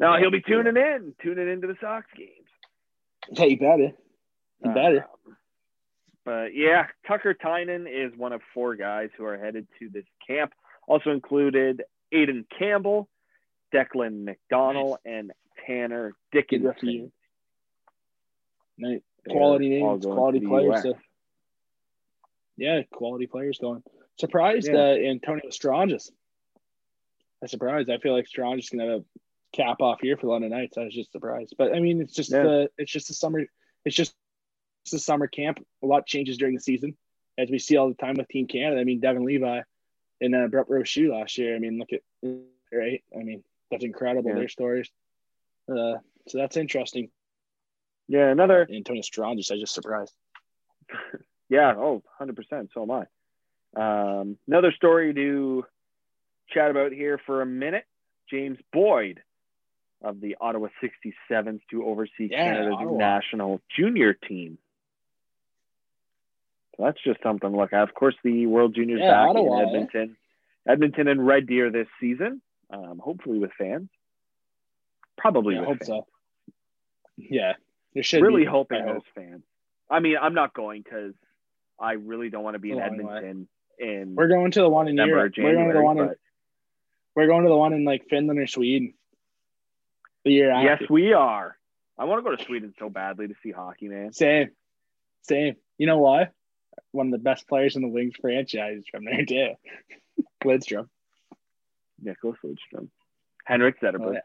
[0.00, 0.20] no Yeah.
[0.20, 2.30] he'll be tuning in tuning into the Sox games
[3.36, 3.90] Hey, you better.
[4.64, 5.04] You better.
[5.26, 5.36] Um,
[6.24, 10.52] but yeah, Tucker Tynan is one of four guys who are headed to this camp.
[10.86, 11.82] Also included
[12.14, 13.08] Aiden Campbell,
[13.74, 15.32] Declan McDonald, and
[15.66, 17.10] Tanner Dickinson.
[18.78, 19.00] Nice.
[19.30, 20.82] Quality names, quality players.
[20.82, 20.94] So.
[22.56, 23.82] Yeah, quality players going.
[24.18, 24.78] Surprised Yeah.
[24.78, 26.10] uh, Antonio Stranges.
[27.42, 27.90] I'm surprised.
[27.90, 29.04] I feel like Stranges gonna have a
[29.52, 30.78] cap off here for London Knights.
[30.78, 32.42] I was just surprised, but I mean, it's just Yeah.
[32.42, 33.46] the it's just a summer.
[33.84, 34.14] It's just
[34.84, 35.64] it's a summer camp.
[35.82, 36.96] A lot changes during the season,
[37.36, 38.80] as we see all the time with Team Canada.
[38.80, 39.62] I mean, Devon Levi
[40.20, 41.54] and uh, Brett Roche last year.
[41.54, 42.02] I mean, look at
[42.72, 43.02] right.
[43.14, 44.30] I mean, that's incredible.
[44.30, 44.36] Yeah.
[44.36, 44.90] Their stories.
[45.68, 45.98] Uh,
[46.28, 47.10] so that's interesting.
[48.08, 49.50] Yeah, another Antonio Stranges.
[49.50, 50.12] I just surprised.
[51.48, 52.70] Yeah, oh, 100%.
[52.74, 54.20] So am I.
[54.20, 55.64] Um, another story to
[56.50, 57.84] chat about here for a minute.
[58.28, 59.22] James Boyd
[60.02, 62.98] of the Ottawa 67s to oversee Yeah, Canada's Ottawa.
[62.98, 64.58] national junior team.
[66.76, 67.82] So that's just something to look at.
[67.88, 69.62] Of course, the World Juniors Yeah, back Ottawa, eh?
[69.62, 70.16] in Edmonton.
[70.68, 73.88] Edmonton and Red Deer this season, um, hopefully with fans.
[75.16, 75.88] Probably Yeah, I with hope fans.
[75.88, 76.06] so.
[77.16, 77.52] Yeah,
[77.96, 78.46] there should really be.
[78.46, 79.42] hoping I those fans.
[79.90, 81.14] I mean, I'm not going because
[81.80, 82.82] I really don't want to be in way.
[82.84, 85.34] Edmonton in We're going to the one in December Europe.
[85.36, 85.84] We're going to the January.
[85.84, 86.14] one in,
[87.14, 88.94] we're going to the one in like Finland or Sweden.
[90.24, 91.56] The year yes, we are.
[91.98, 94.12] I want to go to Sweden so badly to see hockey, man.
[94.12, 94.50] Same.
[95.22, 95.56] Same.
[95.78, 96.28] You know why?
[96.92, 99.50] One of the best players in the Wings franchise from there too.
[100.44, 100.88] Lidstrom.
[102.04, 102.88] Nicklas Lidstrom,
[103.44, 104.20] Henrik Zetterberg, Oh, yeah.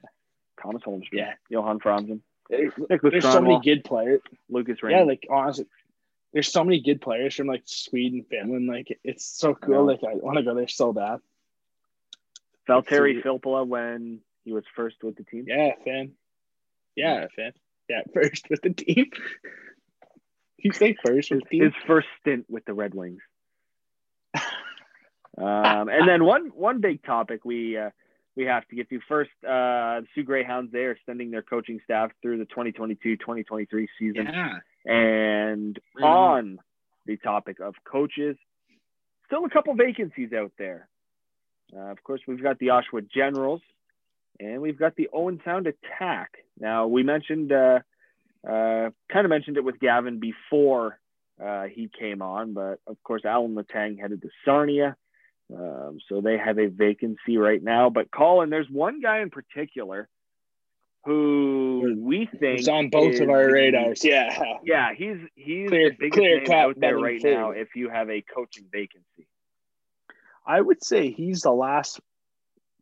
[0.62, 1.34] Tomas Holmstrom, Yeah.
[1.50, 2.20] Johan Franzen,
[2.52, 4.22] There's, so many good players.
[4.50, 5.00] Lucas Raymond.
[5.00, 5.66] Yeah, like honestly,
[6.34, 8.68] there's so many good players from like Sweden, Finland.
[8.68, 9.86] Like it's so cool.
[9.86, 11.20] Like I want to go there so bad.
[12.68, 15.46] Valtteri Filppula when he was first with the team.
[15.48, 16.12] Yeah, fan.
[16.96, 17.54] Yeah, fan.
[17.90, 19.12] Yeah, first with the team.
[20.58, 21.64] you say first with the team?
[21.64, 23.22] His first stint with the Red Wings.
[25.38, 27.92] um, and then one one big topic we uh,
[28.36, 29.32] we have to get to first.
[29.44, 34.28] Uh, the Soo Greyhounds they are extending their coaching staff through the 2022-2023 season.
[34.32, 34.60] Yeah.
[34.86, 36.60] And on
[37.06, 38.38] the topic of coaches,
[39.28, 40.88] still a couple vacancies out there.
[41.76, 43.62] Uh, of course, we've got the Oshawa Generals
[44.40, 46.32] and we've got the Owen Sound Attack.
[46.60, 47.80] Now, we mentioned, uh,
[48.48, 51.00] uh, kind of mentioned it with Gavin before
[51.44, 54.96] uh, he came on, but of course, Alan Letang headed to Sarnia.
[55.54, 57.90] Um, so they have a vacancy right now.
[57.90, 60.08] But Colin, there's one guy in particular
[61.06, 64.02] who we think It's on both is of our radars.
[64.06, 64.58] Yeah.
[64.64, 67.52] yeah, he's he's Clear- the biggest clear name cut out there right now.
[67.52, 69.28] If you have a coaching vacancy,
[70.46, 72.00] I would say he's the last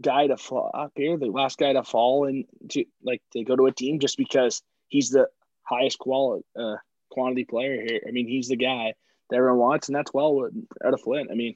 [0.02, 3.68] guy to fall up here, the last guy to fall into like to go to
[3.68, 5.28] a team just because he's the
[5.64, 6.76] highest quality uh,
[7.10, 8.02] quantity player here.
[8.08, 8.94] I mean, he's the guy
[9.30, 10.50] that everyone wants, and that's well
[10.86, 11.30] out of Flint.
[11.32, 11.56] I mean,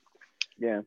[0.57, 0.81] yeah,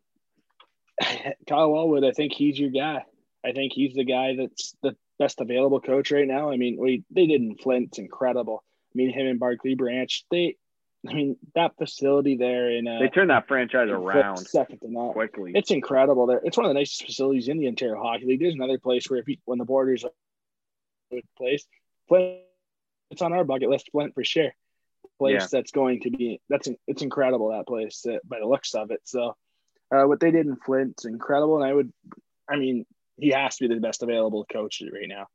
[1.49, 3.05] Kyle Wellwood, I think he's your guy.
[3.45, 6.51] I think he's the guy that's the best available coach right now.
[6.51, 8.65] I mean, we they did in Flint, it's incredible.
[8.65, 10.57] I mean, him and Barclay Branch, they,
[11.09, 15.13] I mean, that facility there in uh, they turned that franchise around second to none.
[15.13, 15.53] quickly.
[15.55, 16.41] It's incredible there.
[16.43, 18.41] It's one of the nicest facilities in the Ontario Hockey League.
[18.41, 20.11] There's another place where if you, when the Borders are
[21.37, 21.67] place,
[22.09, 22.41] Flint,
[23.11, 23.91] it's on our bucket list.
[23.93, 24.51] Flint for sure.
[25.19, 25.47] Place Yeah.
[25.51, 29.01] that's going to be that's it's incredible that place uh, by the looks of it.
[29.05, 29.37] So,
[29.95, 31.93] uh, what they did in Flint's incredible, and I would,
[32.49, 32.87] I mean,
[33.19, 35.27] he has to be the best available coach right now.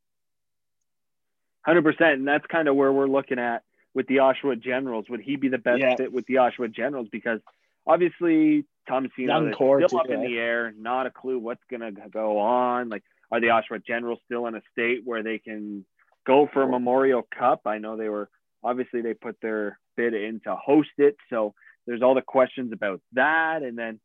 [1.64, 5.06] Hundred percent, and that's kind of where we're looking at with the Oshawa Generals.
[5.10, 5.96] Would he be the best Yeah.
[5.96, 7.08] fit with the Oshawa Generals?
[7.12, 7.40] Because
[7.86, 11.92] obviously Thomasino Young is still too, up in the air, not a clue what's gonna
[11.92, 12.90] go on.
[12.90, 15.86] Like, are the Oshawa Generals still in a state where they can
[16.26, 17.62] go for a Memorial Cup?
[17.66, 18.30] I know they were
[18.64, 21.54] obviously they put their bid in to host it, so
[21.86, 24.00] there's all the questions about that, and then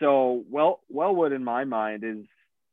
[0.00, 2.24] so well Wellwood in my mind is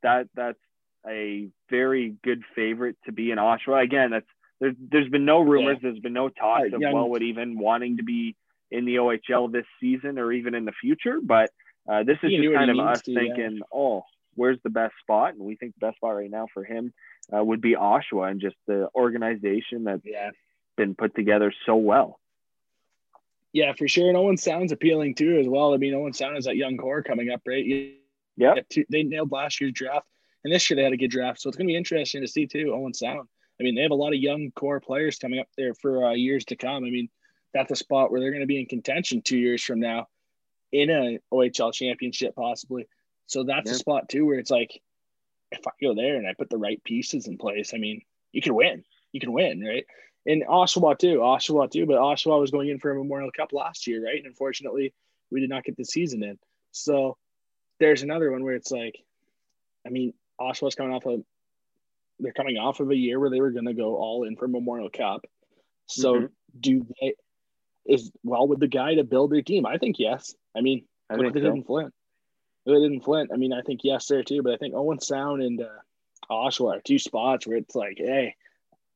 [0.03, 0.59] that that's
[1.07, 3.83] a very good favorite to be in Oshawa.
[3.83, 4.25] Again, that's
[4.59, 8.03] there's there's been no rumors, there's been no talks Uh, of Wellwood even wanting to
[8.03, 8.35] be
[8.71, 11.19] in the OHL this season or even in the future.
[11.21, 11.51] But
[11.89, 13.19] uh, this is just kind of us to, yeah.
[13.19, 14.03] thinking, oh,
[14.35, 15.33] where's the best spot?
[15.33, 16.93] And we think the best spot right now for him
[17.35, 20.31] uh, would be Oshawa and just the organization that's Yeah,
[20.77, 22.19] been put together so well.
[23.55, 24.09] Yeah, for sure.
[24.09, 25.73] And Owen sounds appealing too, as well.
[25.73, 27.65] I mean, Owen Sound is that young core coming up, right?
[28.35, 28.55] Yeah,
[28.89, 30.05] they nailed last year's draft,
[30.43, 31.39] and this year they had a good draft.
[31.39, 32.73] So it's going to be interesting to see too.
[32.75, 33.29] Owen Sound.
[33.57, 36.11] I mean, they have a lot of young core players coming up there for uh,
[36.11, 36.83] years to come.
[36.83, 37.07] I mean,
[37.53, 40.07] that's a spot where they're going to be in contention two years from now,
[40.73, 42.85] in a OHL championship possibly.
[43.27, 43.75] So that's Yeah.
[43.75, 44.81] a spot too where it's like,
[45.53, 48.01] if I go there and I put the right pieces in place, I mean,
[48.33, 48.83] you can win.
[49.13, 49.85] You can win, right?
[50.25, 51.85] In Oshawa too, Oshawa too.
[51.85, 54.17] But Oshawa was going in for a Memorial Cup last year, right?
[54.17, 54.93] And unfortunately,
[55.31, 56.37] we did not get the season in.
[56.71, 57.17] So
[57.79, 58.97] there's another one where it's like,
[59.85, 61.23] I mean, Oshawa's coming off of
[62.19, 64.47] they're coming off of a year where they were going to go all in for
[64.47, 65.25] Memorial Cup.
[65.87, 66.29] So Mhm.
[66.59, 67.13] do they?
[67.85, 69.65] Is well with the guy to build their team?
[69.65, 70.33] I think yes.
[70.55, 71.45] I mean, I think they so.
[71.45, 71.93] did in Flint.
[72.65, 73.29] They did in Flint.
[73.31, 74.41] I mean, I think yes there too.
[74.41, 75.67] But I think Owen Sound and uh,
[76.31, 78.35] Oshawa are two spots where it's like, hey,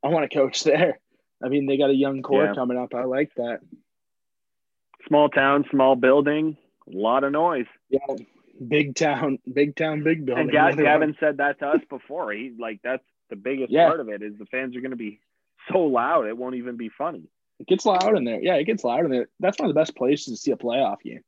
[0.03, 0.99] I want to coach there.
[1.43, 2.53] I mean, they got a young core Yeah.
[2.55, 2.93] coming up.
[2.93, 3.61] I like that.
[5.07, 7.65] Small town, small building, a lot of noise.
[7.89, 7.99] Yeah,
[8.67, 10.43] big town, big town, big building.
[10.43, 12.31] And Ga- Gavin said that to us before.
[12.33, 13.87] He like that's the biggest Yeah.
[13.87, 15.19] part of it is the fans are going to be
[15.71, 17.29] so loud it won't even be funny.
[17.59, 18.41] It gets loud in there.
[18.41, 19.29] Yeah, it gets loud in there.
[19.39, 21.23] That's one of the best places to see a playoff game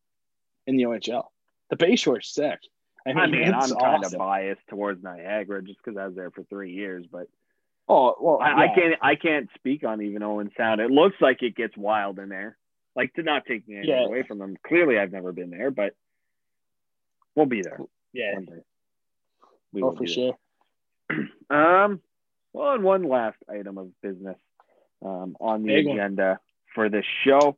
[0.68, 1.26] in the OHL.
[1.70, 2.59] The Bayshore's sick.
[3.05, 6.30] I mean, I mean, I'm kind of biased towards Niagara just because I was there
[6.32, 7.28] for three years, but
[7.94, 10.80] Oh well, I, I can't I can't speak on even Owen Sound.
[10.80, 12.58] It looks like it gets wild in there.
[12.96, 14.06] Like to not take anything Yeah.
[14.06, 14.56] away from them.
[14.66, 15.94] Clearly, I've never been there, but
[17.36, 17.80] we'll be there
[18.14, 18.62] Yeah, one day.
[19.74, 20.38] We oh for sure.
[21.50, 22.00] Um,
[22.54, 24.38] well, and one last item of business
[25.04, 25.98] um, on the Big one.
[25.98, 26.39] agenda
[26.74, 27.58] for this show.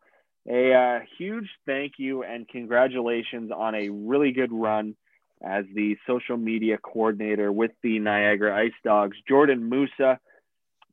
[0.49, 4.95] A uh, huge thank you and congratulations on a really good run
[5.43, 9.17] as the social media coordinator with the Niagara Ice Dogs.
[9.27, 10.19] Jordan Musa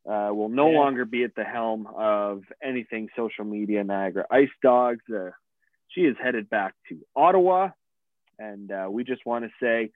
[0.07, 0.79] uh, will no Yeah.
[0.79, 5.05] longer be at the helm of anything social media Niagara Ice Dogs.
[5.09, 5.31] Uh,
[5.89, 7.71] she is headed back to Ottawa,
[8.39, 9.91] and uh, we just want to say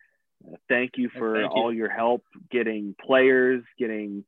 [0.46, 1.62] uh, thank you for Thank you.
[1.62, 4.24] all your help getting players, getting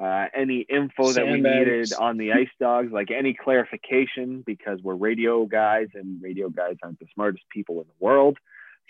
[0.00, 4.94] uh, any info that we needed on the Ice Dogs, like any clarification, because we're
[4.94, 8.38] radio guys and radio guys aren't the smartest people in the world.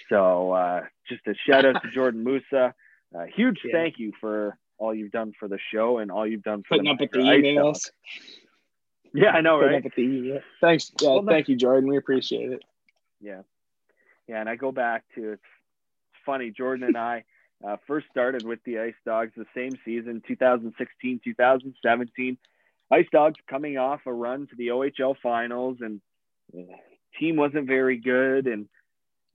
[0.09, 2.75] So uh, just a shout out to Jordan Musa.
[3.17, 3.73] Uh, huge Yeah.
[3.73, 6.85] thank you for all you've done for the show and all you've done for Putting
[6.85, 7.91] the up with the emails.
[9.15, 9.79] Yeah, I know, Putting right?
[9.79, 10.41] up with the email.
[10.61, 10.93] Thanks.
[11.01, 11.89] Yeah, Well, no- thank you, Jordan.
[11.89, 12.63] We appreciate it.
[13.21, 13.43] Yeah.
[14.29, 14.41] Yeah.
[14.41, 15.43] And I go back to it's
[16.27, 16.51] funny.
[16.51, 17.25] Jordan and I
[17.67, 22.37] uh, first started with the Ice Dogs the same season, 2016, 2017.
[22.93, 26.01] Ice Dogs coming off a run to the OHL finals and
[26.57, 26.61] uh,
[27.19, 28.47] team wasn't very good.
[28.47, 28.69] And,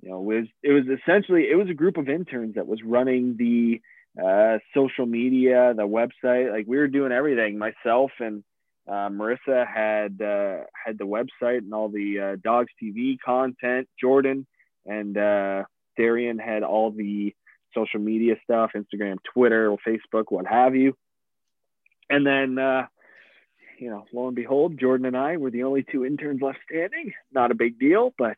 [0.02, 3.38] you know, was, it was essentially, it was a group of interns that was running
[3.38, 3.82] the
[4.22, 6.52] uh, social media, the website.
[6.52, 8.44] Like we were doing everything myself and,
[8.88, 13.88] uh, Marissa had uh, had the website and all the uh, Dogs TV content.
[14.00, 14.48] Jordan
[14.86, 15.64] and uh,
[15.98, 17.34] Darian had all the
[17.76, 20.96] social media stuff: Instagram, Twitter, Facebook, what have you.
[22.10, 22.88] And then, uh,
[23.80, 27.14] you know, lo and behold, Jordan and I were the only two interns left standing.
[27.32, 28.38] Not a big deal, but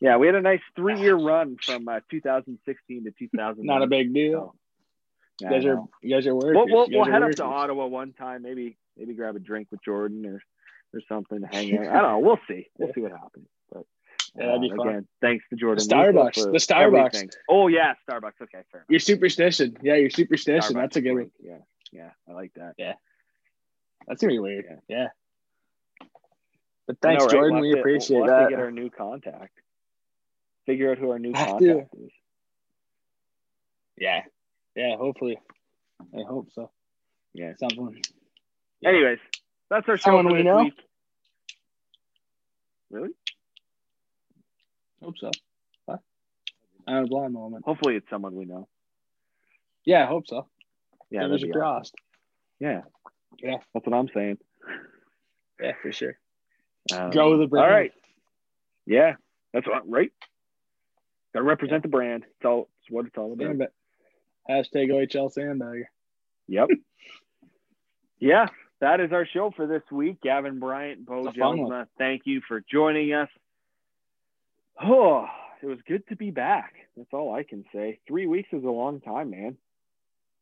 [0.00, 3.64] yeah, we had a nice three-year run from uh, 2016 to 2000.
[3.64, 4.54] Not a big deal.
[5.40, 6.54] Yeah, You guys are you guys are working.
[6.54, 7.44] We'll, we'll, we'll head up to.
[7.44, 10.40] Ottawa one time, maybe maybe grab a drink with Jordan or
[10.92, 11.86] or something to hang out.
[11.88, 12.18] I don't know.
[12.20, 12.68] We'll see.
[12.78, 13.48] We'll see what happens.
[13.72, 13.84] But
[14.36, 14.88] Yeah, that'd be uh, fun.
[14.88, 15.84] again, thanks to Jordan.
[15.88, 16.34] The Starbucks.
[16.34, 17.06] The Starbucks.
[17.06, 17.30] everything.
[17.48, 18.40] Oh yeah, Starbucks.
[18.42, 18.80] Okay, fair.
[18.80, 18.86] enough.
[18.88, 19.76] Your superstition.
[19.82, 20.60] Yeah, your superstition.
[20.60, 21.30] Starbucks That's a good one.
[21.42, 21.56] Yeah,
[21.92, 22.74] yeah, I like that.
[22.78, 22.92] Yeah,
[24.06, 24.66] that's gonna be weird.
[24.88, 24.96] Yeah.
[24.96, 26.06] Yeah.
[26.86, 27.32] But I know, thanks, right?
[27.32, 27.52] Jordan.
[27.54, 28.50] We'll we have to- appreciate we'll that.
[28.50, 29.58] Get our new contact.
[30.66, 31.66] Figure out who our new Have to.
[31.66, 32.10] contact is.
[33.98, 34.22] yeah.
[34.74, 35.38] Yeah, hopefully.
[36.16, 36.70] I hope so.
[37.34, 37.52] Yeah.
[37.58, 38.00] Someone.
[38.80, 38.88] Yeah.
[38.90, 39.18] Anyways,
[39.70, 40.62] that's our show Someone for we this know?
[40.64, 40.74] week.
[42.90, 43.10] Really?
[45.02, 45.30] Hope so.
[45.86, 46.00] What?
[46.86, 47.64] I had a blind moment.
[47.64, 48.68] Hopefully, it's someone we know.
[49.84, 50.46] Yeah, I hope so.
[51.10, 51.60] Yeah, Fingers that'd are be awesome.
[51.60, 51.94] crossed.
[52.60, 52.80] Yeah,
[53.42, 53.56] Yeah.
[53.74, 54.38] that's what I'm saying.
[55.60, 56.18] Yeah, for sure.
[56.92, 57.66] Um, Grow the brand.
[57.66, 57.92] All right.
[58.86, 59.14] Yeah,
[59.52, 60.10] that's what, right.
[61.34, 62.24] Got to represent the brand.
[62.24, 62.68] It's all.
[62.80, 63.46] It's what it's all about.
[63.46, 63.68] Sandbag.
[64.48, 65.84] Hashtag OHL Sandbagger.
[66.46, 66.68] Yep.
[68.20, 68.46] yeah,
[68.80, 70.20] that is our show for this week.
[70.22, 71.70] Gavin Bryant, Beau It's a fun one.
[71.72, 73.28] Jelsma, thank you for joining us.
[74.80, 75.26] Oh,
[75.62, 76.74] it was good to be back.
[76.96, 77.98] That's all I can say.
[78.06, 79.56] Three weeks is a long time, man.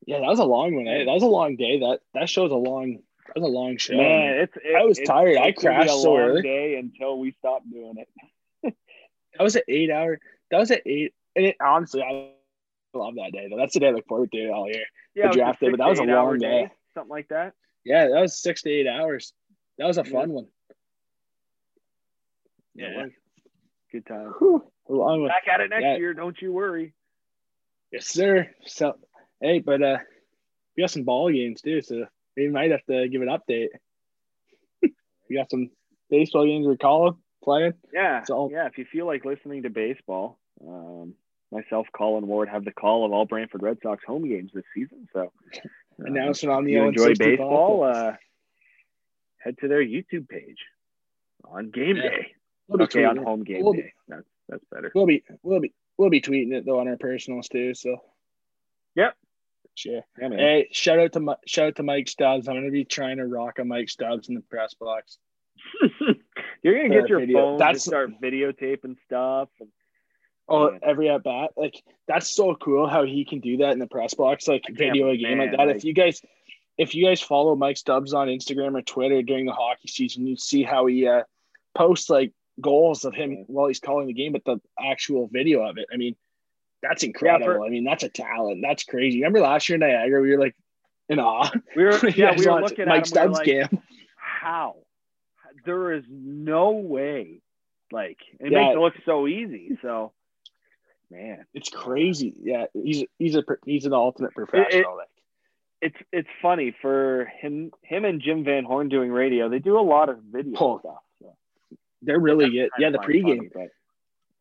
[0.05, 0.89] Yeah, that was a long one.
[0.89, 1.05] Eh?
[1.05, 1.79] That was a long day.
[1.79, 2.99] That that shows a long.
[3.29, 3.97] That was a long show.
[3.97, 4.57] Man, it's.
[4.57, 5.39] It, I was tired.
[5.39, 6.43] I crashed a so long early.
[6.43, 8.09] Day until we stopped doing it.
[9.39, 10.21] That was an eight hour.
[10.53, 11.13] That was an eight.
[11.35, 12.31] And it, honestly, I
[12.95, 13.57] love that day though.
[13.57, 14.85] That's the day I look forward to all year.
[15.15, 16.69] Yeah, a draft day, but that was a long day.
[16.95, 17.55] something like that.
[17.85, 19.33] Yeah, that was six to eight hours.
[19.79, 20.47] That was a fun one.
[22.77, 23.07] It Yeah.
[23.91, 24.33] Good time.
[24.39, 25.29] Whew, a long one.
[25.29, 25.97] Back at it next Yeah.
[25.97, 26.15] year.
[26.15, 26.95] Don't you worry.
[27.91, 28.49] Yes, sir.
[28.65, 28.95] So,
[29.41, 29.99] hey, but uh,
[30.77, 33.69] we got some ball games too, so we might have to give an update.
[34.83, 35.71] we got some
[36.09, 37.75] baseball games we're calling playing.
[37.93, 38.67] Yeah, So- yeah.
[38.67, 41.15] If you feel like listening to baseball, um,
[41.51, 45.09] myself, Colin Ward, have the call of all Brantford Red Sox home games this season.
[45.13, 45.59] So, uh,
[45.99, 47.85] Announcement on the you enjoy baseball.
[47.85, 48.13] Uh,
[49.39, 50.59] head to their YouTube page
[51.45, 52.03] on game Yeah.
[52.11, 52.27] day.
[52.69, 53.25] We'll be Okay, on it.
[53.25, 53.93] home game We'll be- day.
[54.09, 54.91] That's that's better.
[54.95, 57.75] We'll be we'll be we'll be tweeting it though on our personals too.
[57.75, 57.97] So
[58.95, 59.15] Yep.
[59.75, 60.03] Sure.
[60.21, 60.39] Yeah, man.
[60.39, 62.47] Hey, shout out to Mi- shout out to Mike Stubbs.
[62.49, 65.19] I'm gonna be trying to rock a Mike Stubbs in the press box.
[66.63, 67.39] You're gonna Uh, get your video.
[67.39, 69.49] phone, That's- just start videotaping stuff.
[69.61, 69.69] And,
[70.53, 70.79] Oh, Yeah.
[70.83, 74.15] every at bat, like that's so cool how he can do that in the press
[74.15, 75.59] box, like video a game like that.
[75.67, 76.21] like- if you guys,
[76.79, 80.37] if you guys follow Mike Stubbs on Instagram or Twitter during the hockey season, you
[80.37, 81.23] see how he uh,
[81.75, 83.43] posts like goals of him Yeah.
[83.47, 85.87] while he's calling the game, but the actual video of it.
[85.93, 86.17] I mean,
[86.83, 87.47] that's incredible.
[87.55, 88.61] for- I mean, that's a talent.
[88.63, 89.19] That's crazy.
[89.19, 90.55] Remember last year in Niagara, we were like
[91.09, 91.51] in awe.
[91.77, 93.83] we were, yeah, we were looking Mike at we Stubbs like, game.
[94.17, 94.77] How?
[95.65, 97.41] There is no way.
[97.93, 98.65] Like it Yeah.
[98.65, 99.79] makes it look so easy.
[99.83, 100.13] So,
[101.13, 102.35] man, It's crazy.
[102.43, 104.97] Yeah, he's he's a he's an ultimate professional.
[104.97, 105.09] like.
[105.81, 109.49] it's it's funny for him him and Jim Van Horn doing radio.
[109.49, 111.03] They do a lot of video Oh, stuff.
[111.21, 111.35] So.
[112.03, 112.71] They're really good.
[112.79, 113.53] Yeah, the pregame.
[113.53, 113.69] funny,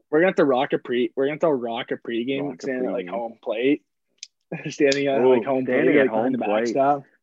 [0.09, 1.11] We're gonna have to rock a pre.
[1.15, 3.83] We're gonna have to rock a pregame Rock a standing at like home plate,
[4.69, 6.47] standing at Ooh, like home standing plate, at home the plate.
[6.73, 7.03] backstop.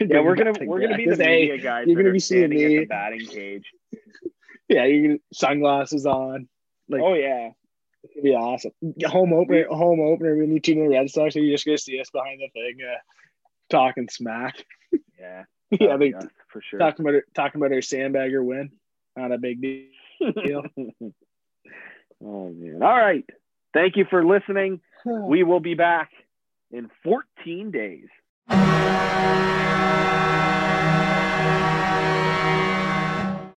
[0.00, 1.86] Yeah, we're gonna we're gonna be the media guys.
[1.86, 2.78] you're gonna be seeing standing at me.
[2.78, 3.70] the batting cage.
[4.68, 6.48] yeah, you're gonna sunglasses on.
[6.88, 7.50] Like, oh yeah,
[8.02, 8.72] it's gonna be awesome.
[9.06, 10.36] Home opener, home opener.
[10.36, 11.34] We need two new Red Sox.
[11.34, 12.98] So you're just gonna see us behind the thing, uh,
[13.70, 14.64] talking smack.
[15.18, 16.78] yeah, yeah, they yeah, for sure.
[16.78, 18.70] talking about talking about our sandbagger win.
[19.16, 19.82] Not a big deal.
[22.24, 22.82] oh man!
[22.82, 23.24] All right.
[23.74, 24.80] Thank you for listening.
[25.04, 26.10] We will be back
[26.70, 28.06] in 14 days.